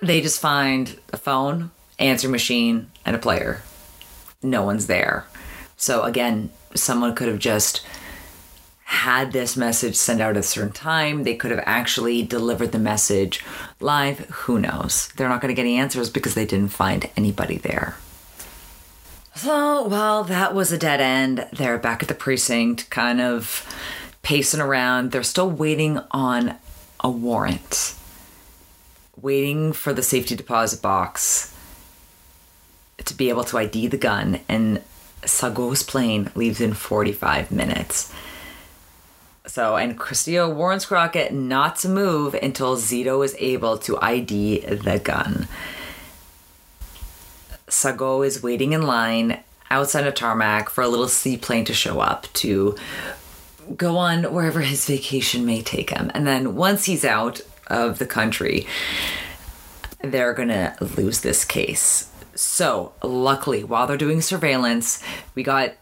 [0.00, 3.62] They just find a phone, answer machine, and a player.
[4.42, 5.26] No one's there.
[5.76, 7.86] So again, someone could have just
[8.86, 11.24] had this message sent out at a certain time.
[11.24, 13.44] They could have actually delivered the message
[13.80, 14.20] live.
[14.30, 15.08] Who knows?
[15.16, 17.96] They're not going to get any answers because they didn't find anybody there.
[19.34, 21.48] So, well, that was a dead end.
[21.52, 23.66] They're back at the precinct, kind of
[24.22, 25.10] pacing around.
[25.10, 26.54] They're still waiting on
[27.00, 27.92] a warrant,
[29.20, 31.52] waiting for the safety deposit box
[33.04, 34.38] to be able to ID the gun.
[34.48, 34.80] And
[35.24, 38.14] Sago's plane leaves in 45 minutes.
[39.56, 44.98] So, and Castillo warns Crockett not to move until Zito is able to ID the
[44.98, 45.48] gun.
[47.66, 49.40] Sago is waiting in line
[49.70, 52.76] outside of tarmac for a little seaplane to show up to
[53.78, 56.10] go on wherever his vacation may take him.
[56.12, 58.66] And then once he's out of the country,
[60.02, 62.10] they're gonna lose this case.
[62.34, 65.02] So, luckily, while they're doing surveillance,
[65.34, 65.72] we got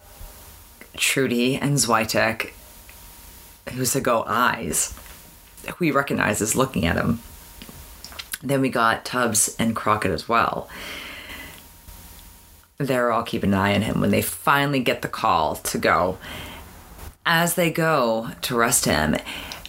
[0.97, 2.53] Trudy and Switek
[3.67, 4.95] Husago eyes,
[5.67, 7.21] who he recognizes looking at him.
[8.43, 10.69] Then we got Tubbs and Crockett as well.
[12.79, 16.19] They're all keeping an eye on him when they finally get the call to go.
[17.25, 19.17] As they go to arrest him,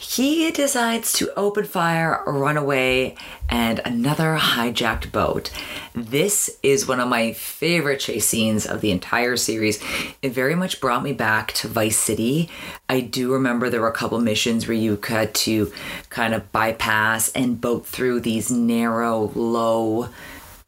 [0.08, 3.16] he decides to open fire, run away,
[3.50, 5.50] and another hijacked boat.
[5.94, 9.84] This is one of my favorite chase scenes of the entire series.
[10.22, 12.50] It very much brought me back to Vice City.
[12.88, 15.74] I do remember there were a couple missions where you had to
[16.10, 20.10] kind of bypass and boat through these narrow, low,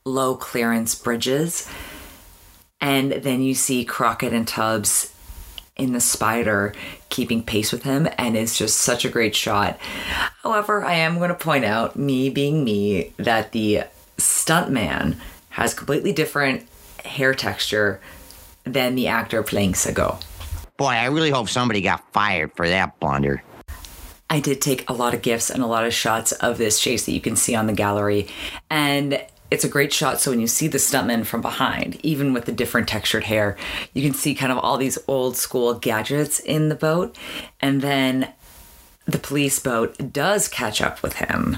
[0.04, 1.70] low clearance bridges.
[2.82, 5.14] And then you see Crockett and Tubbs
[5.78, 6.74] in the spider
[7.10, 9.80] keeping pace with him and it's just such a great shot.
[10.44, 13.84] However, I am going to point out, me being me, that the
[14.18, 15.18] stuntman
[15.50, 16.68] has completely different
[17.06, 18.00] hair texture
[18.64, 20.20] than the actor playing Sago.
[20.78, 23.42] Boy, I really hope somebody got fired for that blunder.
[24.30, 27.06] I did take a lot of gifs and a lot of shots of this chase
[27.06, 28.28] that you can see on the gallery.
[28.70, 30.20] And it's a great shot.
[30.20, 33.58] So when you see the stuntman from behind, even with the different textured hair,
[33.94, 37.18] you can see kind of all these old school gadgets in the boat.
[37.62, 38.34] And then
[39.06, 41.58] the police boat does catch up with him.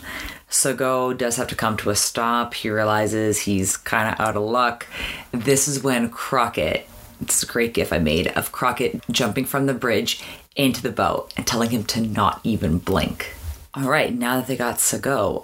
[0.49, 2.53] Sago does have to come to a stop.
[2.53, 4.85] He realizes he's kind of out of luck.
[5.31, 6.87] This is when Crockett,
[7.21, 10.23] it's a great gif I made of Crockett jumping from the bridge
[10.55, 13.33] into the boat and telling him to not even blink.
[13.75, 15.43] All right, now that they got Sago,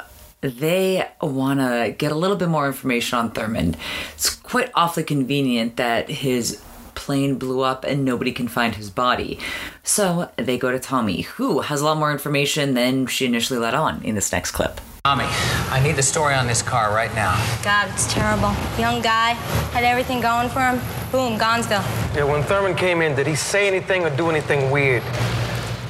[0.50, 3.76] they want to get a little bit more information on Thurmond.
[4.14, 6.62] It's quite awfully convenient that his
[6.96, 9.38] plane blew up and nobody can find his body.
[9.84, 13.74] So they go to Tommy, who has a lot more information than she initially let
[13.74, 14.80] on in this next clip.
[15.04, 15.26] Tommy,
[15.70, 17.36] I need the story on this car right now.
[17.64, 18.56] God, it's terrible.
[18.80, 19.34] Young guy,
[19.72, 20.82] had everything going for him.
[21.12, 21.84] Boom, Gonzville.
[22.16, 25.04] Yeah, when Thurmond came in, did he say anything or do anything weird?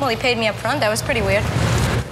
[0.02, 0.82] Well, he paid me up front.
[0.82, 1.46] That was pretty weird.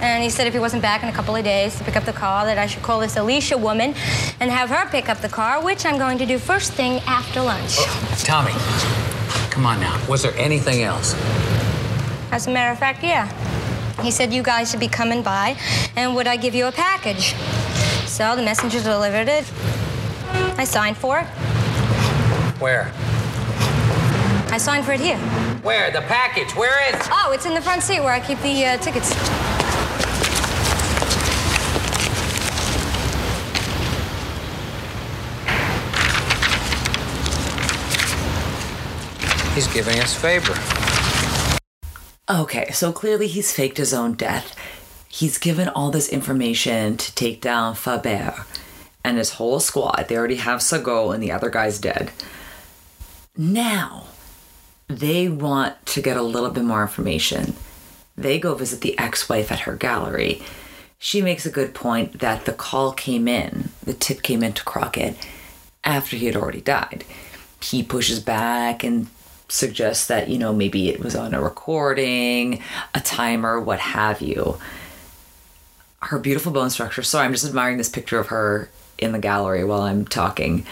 [0.04, 2.04] And he said if he wasn't back in a couple of days to pick up
[2.04, 3.94] the car, that I should call this Alicia woman
[4.38, 7.40] and have her pick up the car, which I'm going to do first thing after
[7.40, 7.76] lunch.
[7.78, 8.52] Oh, Tommy,
[9.50, 9.98] come on now.
[10.06, 11.14] Was there anything else?
[12.30, 13.26] As a matter of fact, yeah.
[14.02, 15.56] He said you guys should be coming by,
[15.96, 17.34] and would I give you a package?
[18.06, 19.50] So the messenger delivered it.
[20.58, 21.26] I signed for it.
[22.60, 22.92] Where?
[24.52, 25.18] I signed for it here.
[25.62, 25.90] Where?
[25.90, 26.54] The package?
[26.54, 27.08] Where is?
[27.10, 29.14] Oh, it's in the front seat where I keep the uh, tickets.
[39.54, 40.58] He's giving us Faber.
[42.28, 44.56] Okay, so clearly he's faked his own death.
[45.08, 48.44] He's given all this information to take down Faber
[49.04, 50.06] and his whole squad.
[50.08, 52.10] They already have Sago and the other guy's dead.
[53.36, 54.08] Now,
[54.88, 57.54] they want to get a little bit more information.
[58.16, 60.42] They go visit the ex wife at her gallery.
[60.98, 65.16] She makes a good point that the call came in, the tip came into Crockett
[65.84, 67.04] after he had already died.
[67.60, 69.06] He pushes back and
[69.54, 72.60] suggests that, you know, maybe it was on a recording,
[72.94, 74.58] a timer, what have you.
[76.00, 77.02] Her beautiful bone structure.
[77.02, 80.66] Sorry, I'm just admiring this picture of her in the gallery while I'm talking.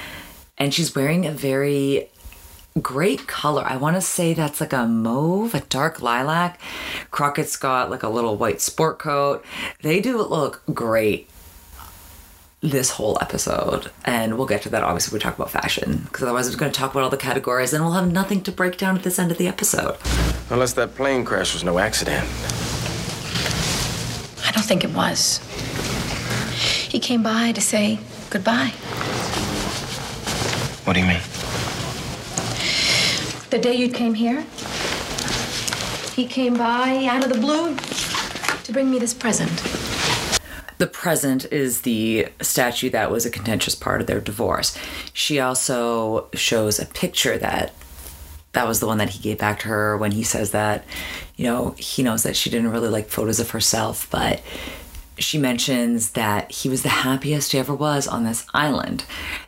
[0.58, 2.08] And she's wearing a very
[2.80, 3.62] great color.
[3.64, 6.60] I want to say that's like a mauve, a dark lilac.
[7.10, 9.44] Crockett's got like a little white sport coat.
[9.82, 11.28] They do look great
[12.62, 13.90] this whole episode.
[14.04, 16.02] And we'll get to that obviously we talk about fashion.
[16.04, 18.52] Because otherwise we're going to talk about all the categories and we'll have nothing to
[18.52, 19.96] break down at this end of the episode.
[20.48, 22.24] Unless that plane crash was no accident.
[24.46, 25.38] I don't think it was.
[26.88, 27.98] He came by to say
[28.30, 28.68] goodbye.
[30.84, 31.20] What do you mean?
[33.50, 34.42] The day you came here,
[36.14, 37.76] he came by out of the blue
[38.64, 39.81] to bring me this present.
[40.82, 44.76] The present is the statue that was a contentious part of their divorce.
[45.12, 47.72] She also shows a picture that
[48.50, 50.84] that was the one that he gave back to her when he says that,
[51.36, 54.42] you know, he knows that she didn't really like photos of herself, but
[55.18, 59.04] she mentions that he was the happiest he ever was on this island.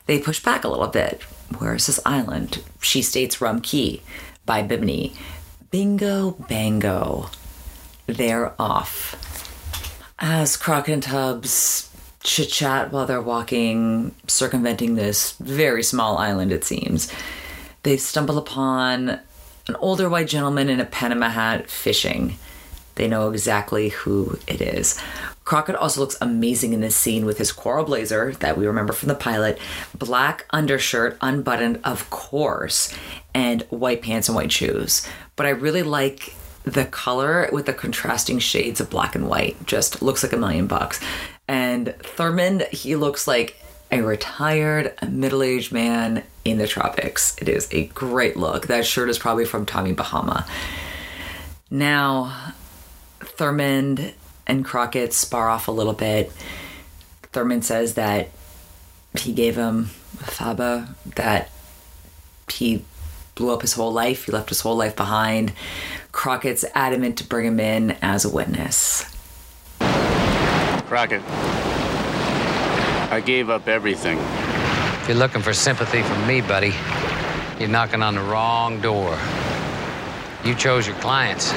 [0.07, 1.21] They push back a little bit.
[1.59, 2.63] Where is this island?
[2.81, 4.03] She states Rum Cay
[4.47, 5.15] by Bimini.
[5.73, 7.29] Bingo bango.
[8.07, 9.17] They're off.
[10.27, 16.65] As Crockett and Tubbs chit chat while they're walking, circumventing this very small island, it
[16.65, 17.13] seems,
[17.83, 19.21] they stumble upon
[19.69, 22.39] an older white gentleman in a Panama hat fishing.
[22.95, 24.99] They know exactly who it is.
[25.45, 29.09] Crockett also looks amazing in this scene with his coral blazer that we remember from
[29.09, 29.59] the pilot,
[29.95, 32.97] black undershirt, unbuttoned, of course,
[33.35, 35.07] and white pants and white shoes.
[35.37, 36.33] But I really like
[36.65, 39.65] the color with the contrasting shades of black and white.
[39.67, 41.01] Just looks like a million bucks.
[41.47, 43.63] And Thurmond, he looks like
[43.93, 47.37] a retired middle aged man in the tropics.
[47.41, 48.67] It is a great look.
[48.67, 50.47] That shirt is probably from Tommy Bahama.
[51.71, 52.53] Now,
[53.21, 54.15] Thurmond
[54.47, 56.33] and Crockett spar off a little bit.
[57.33, 58.31] Thurmond says that
[59.19, 59.91] he gave him
[60.21, 61.51] a Faber, that
[62.51, 62.85] he
[63.35, 65.53] blew up his whole life, he left his whole life behind.
[66.15, 69.05] Crockett's adamant to bring him in as a witness.
[70.87, 71.21] Crockett,
[73.11, 74.19] I gave up everything.
[75.03, 76.73] If you're looking for sympathy from me, buddy,
[77.59, 79.19] you're knocking on the wrong door.
[80.45, 81.53] You chose your clients.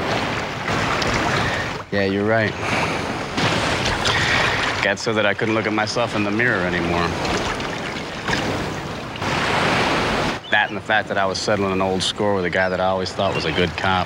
[1.92, 2.52] Yeah, you're right.
[4.84, 7.37] Got so that I couldn't look at myself in the mirror anymore.
[10.68, 12.82] That and the fact that I was settling an old score with a guy that
[12.82, 14.06] I always thought was a good cop.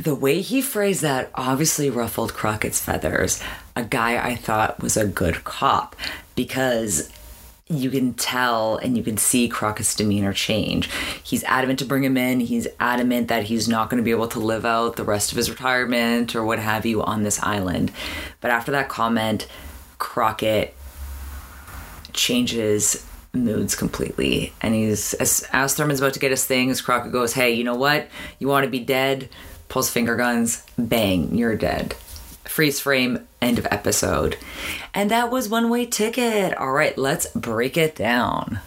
[0.00, 3.40] The way he phrased that obviously ruffled Crockett's feathers.
[3.76, 5.94] A guy I thought was a good cop
[6.34, 7.08] because
[7.68, 10.90] you can tell and you can see Crockett's demeanor change.
[11.22, 12.40] He's adamant to bring him in.
[12.40, 15.36] He's adamant that he's not going to be able to live out the rest of
[15.36, 17.92] his retirement or what have you on this island.
[18.40, 19.46] But after that comment,
[19.98, 20.74] Crockett
[22.12, 24.52] changes moods completely.
[24.60, 27.76] And he's, as, as Thurmond's about to get his things, Crockett goes, Hey, you know
[27.76, 28.08] what?
[28.38, 29.28] You want to be dead?
[29.68, 31.94] Pulls finger guns, bang, you're dead
[32.48, 34.36] freeze frame, end of episode.
[34.94, 36.56] And that was One Way Ticket.
[36.56, 38.60] All right, let's break it down.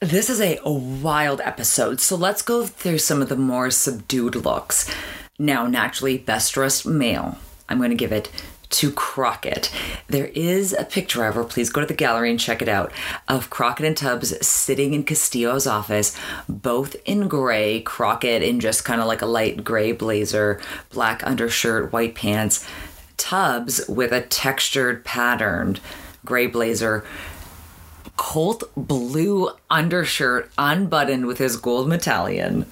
[0.00, 4.34] This is a, a wild episode, so let's go through some of the more subdued
[4.34, 4.92] looks.
[5.38, 7.38] Now, naturally, best dressed male.
[7.68, 8.30] I'm going to give it
[8.70, 9.72] to Crockett.
[10.08, 12.92] There is a picture ever, please go to the gallery and check it out,
[13.28, 16.16] of Crockett and Tubbs sitting in Castillo's office,
[16.48, 20.60] both in gray, Crockett in just kind of like a light gray blazer,
[20.90, 22.66] black undershirt, white pants,
[23.16, 25.80] Tubbs with a textured patterned
[26.24, 27.04] gray blazer.
[28.16, 32.66] Colt blue undershirt unbuttoned with his gold medallion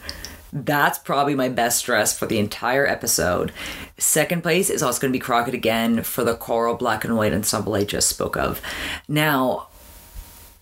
[0.55, 3.53] that's probably my best dress for the entire episode.
[3.99, 7.35] Second place is also going to be Crockett again for the coral black and white
[7.35, 8.63] ensemble I just spoke of.
[9.09, 9.67] Now,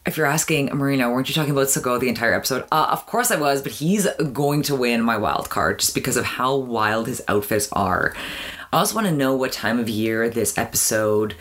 [0.07, 2.65] if you're asking Marina, weren't you talking about Segot the entire episode?
[2.73, 6.17] Uh, of course I was, but he's going to win my wild card just because
[6.17, 8.15] of how wild his outfits are.
[8.73, 11.37] I also want to know what time of year this episode.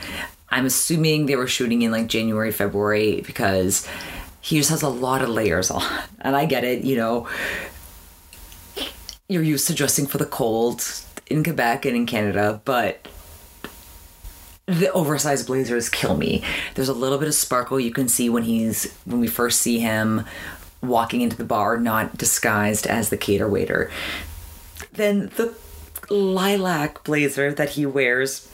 [0.49, 3.87] I'm assuming they were shooting in like January, February because
[4.41, 5.83] he just has a lot of layers on.
[6.19, 7.27] And I get it, you know,
[9.31, 10.83] you're used to dressing for the cold
[11.27, 13.07] in Quebec and in Canada, but
[14.65, 16.43] the oversized blazers kill me.
[16.75, 19.79] There's a little bit of sparkle you can see when he's when we first see
[19.79, 20.25] him
[20.81, 23.89] walking into the bar, not disguised as the cater waiter.
[24.91, 25.55] Then the
[26.09, 28.50] lilac blazer that he wears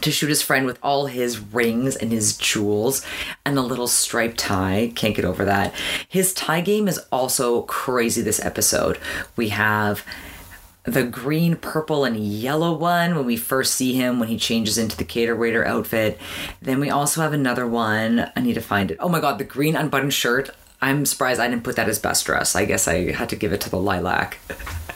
[0.00, 3.04] to shoot his friend with all his rings and his jewels
[3.44, 4.92] and the little striped tie.
[4.94, 5.74] Can't get over that.
[6.08, 8.98] His tie game is also crazy this episode.
[9.36, 10.04] We have
[10.84, 14.96] the green, purple, and yellow one when we first see him when he changes into
[14.96, 16.18] the cater waiter outfit.
[16.62, 18.30] Then we also have another one.
[18.36, 18.98] I need to find it.
[19.00, 20.50] Oh my god, the green unbuttoned shirt.
[20.80, 22.54] I'm surprised I didn't put that as best dress.
[22.54, 24.38] I guess I had to give it to the lilac.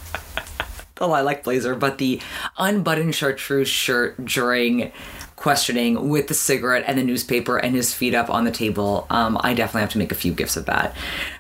[1.00, 2.20] Oh, the lilac blazer, but the
[2.58, 4.92] unbuttoned chartreuse shirt during
[5.40, 9.06] questioning with the cigarette and the newspaper and his feet up on the table.
[9.08, 10.94] Um, I definitely have to make a few gifts of that.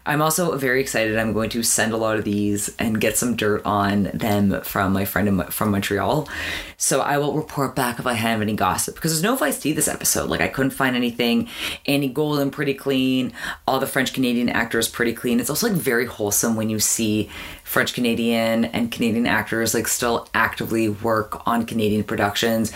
[0.06, 1.18] I'm also very excited.
[1.18, 4.94] I'm going to send a lot of these and get some dirt on them from
[4.94, 6.26] my friend in, from Montreal.
[6.78, 9.72] So I will report back if I have any gossip because there's no Vice T
[9.74, 10.30] this episode.
[10.30, 11.50] Like I couldn't find anything.
[11.84, 13.34] Annie Golden pretty clean.
[13.68, 15.40] All the French Canadian actors pretty clean.
[15.40, 17.28] It's also like very wholesome when you see
[17.64, 22.72] French Canadian and Canadian actors like still actively work on Canadian productions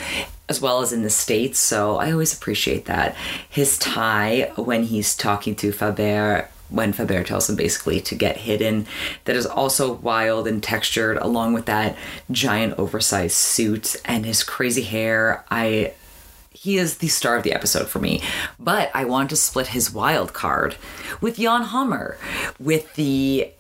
[0.49, 1.59] as well as in the States.
[1.59, 3.17] So I always appreciate that.
[3.49, 8.87] His tie when he's talking to Faber when Faber tells him basically to get hidden,
[9.27, 11.97] that is also wild and textured, along with that
[12.31, 15.45] giant oversized suit and his crazy hair.
[15.51, 15.93] I
[16.65, 18.23] he is the star of the episode for me.
[18.59, 20.77] But I want to split his wild card
[21.21, 22.17] with Jan Hammer,
[22.59, 23.51] with the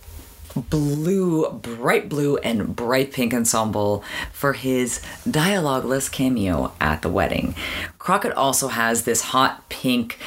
[0.54, 7.54] blue, bright blue, and bright pink ensemble for his dialogueless cameo at the wedding.
[7.98, 10.18] Crockett also has this hot pink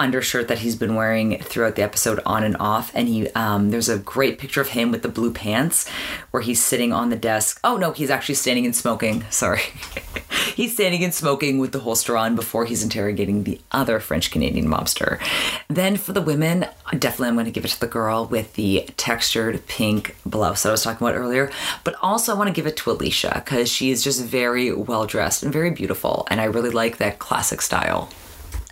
[0.00, 2.90] undershirt that he's been wearing throughout the episode on and off.
[2.94, 5.88] And he um, there's a great picture of him with the blue pants
[6.30, 7.60] where he's sitting on the desk.
[7.62, 9.24] Oh no he's actually standing and smoking.
[9.30, 9.60] Sorry.
[10.54, 14.66] He's standing and smoking with the holster on before he's interrogating the other french canadian
[14.66, 15.20] mobster.
[15.68, 16.66] Then for the women
[16.98, 20.70] definitely i'm going to give it to the girl with the textured pink blouse that
[20.70, 21.50] i was talking about earlier.
[21.84, 25.06] But also i want to give it to alicia because she is just very well
[25.06, 26.26] dressed and very beautiful.
[26.30, 28.10] And i really like that classic style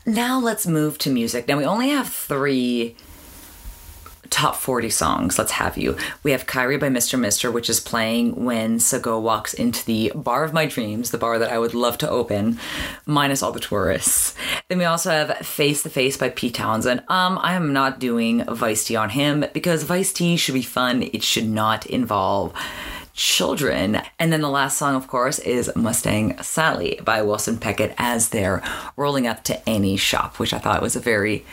[0.08, 1.46] now let's move to music.
[1.46, 2.96] Now we only have three
[4.30, 5.38] top 40 songs.
[5.38, 5.96] Let's have you.
[6.22, 7.18] We have Kyrie by Mr.
[7.18, 11.38] Mister, which is playing when Segot walks into the bar of my dreams, the bar
[11.38, 12.58] that I would love to open,
[13.06, 14.34] minus all the tourists.
[14.68, 17.00] Then we also have Face to Face by Pete Townshend.
[17.08, 21.02] Um, I am not doing Vice T on him because Vice T should be fun.
[21.12, 22.52] It should not involve
[23.18, 24.00] children.
[24.20, 28.62] And then the last song, of course, is Mustang Sally by Wilson Pickett as they're
[28.96, 31.44] rolling up to Annie's shop, which I thought was a very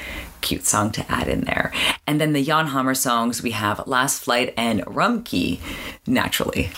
[0.41, 1.73] cute song to add in there.
[2.05, 5.59] And then the Jan Hammer songs, we have Last Flight and Rumkey,
[6.05, 6.69] naturally.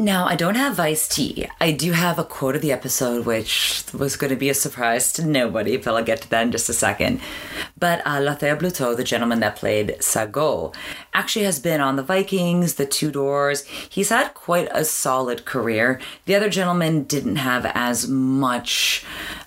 [0.00, 1.46] Now, I don't have Vice T.
[1.60, 5.12] I do have a quote of the episode, which was going to be a surprise
[5.12, 7.20] to nobody, but I'll get to that in just a second.
[7.78, 10.74] But uh, Lothaire Bluteau, the gentleman that played Segot,
[11.12, 13.66] actually has been on the Vikings, the Tudors.
[13.90, 16.00] He's had quite a solid career.
[16.24, 19.04] The other gentleman didn't have as much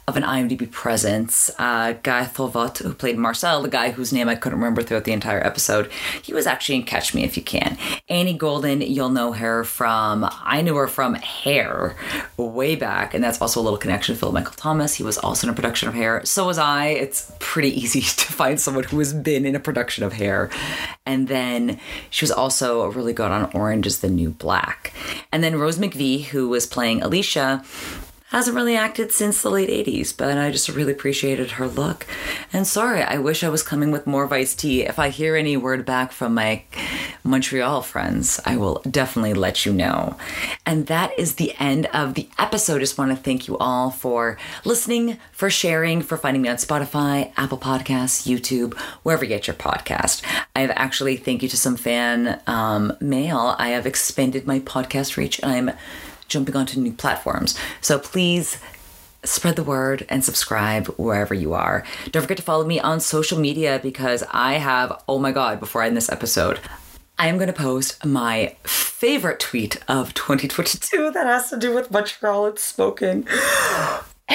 [0.07, 1.49] of an IMDb presence.
[1.57, 5.13] Uh, Guy Thauvette, who played Marcel, the guy whose name I couldn't remember throughout the
[5.13, 5.89] entire episode,
[6.21, 7.77] he was actually in Catch Me If You Can.
[8.09, 11.95] Annie Golden, you'll know her from, I knew her from Hair
[12.37, 14.95] way back, and that's also a little connection to Philip Michael Thomas.
[14.95, 16.25] He was also in a production of Hair.
[16.25, 16.87] So was I.
[16.87, 20.49] It's pretty easy to find someone who has been in a production of Hair.
[21.05, 21.79] And then
[22.09, 24.93] she was also really good on Orange is the New Black.
[25.31, 27.63] And then Rose McVee, who was playing Alicia,
[28.33, 32.07] hasn't really acted since the late 80s, but I just really appreciated her look.
[32.51, 34.81] And sorry, I wish I was coming with more Vice tea.
[34.81, 36.63] If I hear any word back from my
[37.23, 40.17] Montreal friends, I will definitely let you know.
[40.65, 42.79] And that is the end of the episode.
[42.79, 47.31] Just want to thank you all for listening, for sharing, for finding me on Spotify,
[47.37, 50.23] Apple Podcasts, YouTube, wherever you get your podcast.
[50.55, 55.17] I have actually, thank you to some fan um, mail, I have expanded my podcast
[55.17, 55.71] reach I'm
[56.33, 57.57] jumping onto new platforms.
[57.79, 58.57] So please
[59.23, 61.85] spread the word and subscribe wherever you are.
[62.11, 65.81] Don't forget to follow me on social media because I have, oh my God, before
[65.81, 66.59] I end this episode,
[67.17, 71.91] I am going to post my favorite tweet of 2022 that has to do with
[71.91, 73.27] Montreal and smoking.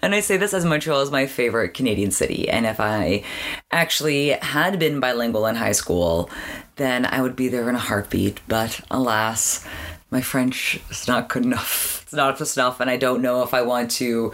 [0.00, 2.48] and I say this as Montreal is my favorite Canadian city.
[2.48, 3.24] And if I
[3.70, 6.30] actually had been bilingual in high school,
[6.76, 8.40] then I would be there in a heartbeat.
[8.46, 9.66] But alas,
[10.14, 12.02] my French is not good enough.
[12.04, 14.32] It's not up to snuff, and I don't know if I want to.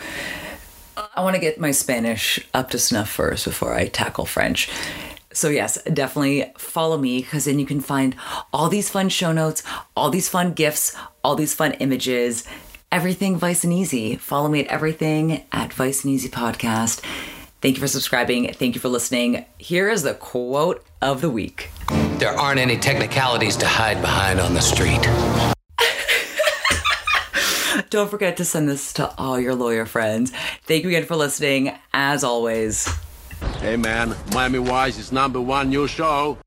[1.17, 4.69] I want to get my Spanish up to snuff first before I tackle French.
[5.33, 8.15] So, yes, definitely follow me because then you can find
[8.53, 9.63] all these fun show notes,
[9.97, 12.47] all these fun gifts, all these fun images,
[12.93, 14.17] everything Vice and Easy.
[14.17, 17.01] Follow me at everything at Vice and Easy Podcast.
[17.63, 18.53] Thank you for subscribing.
[18.53, 19.47] Thank you for listening.
[19.57, 21.71] Here is the quote of the week
[22.19, 25.07] There aren't any technicalities to hide behind on the street.
[27.91, 30.31] Don't forget to send this to all your lawyer friends.
[30.63, 31.73] Thank you again for listening.
[31.93, 32.89] As always,
[33.59, 36.39] Hey man, Miami Wise is number one new show.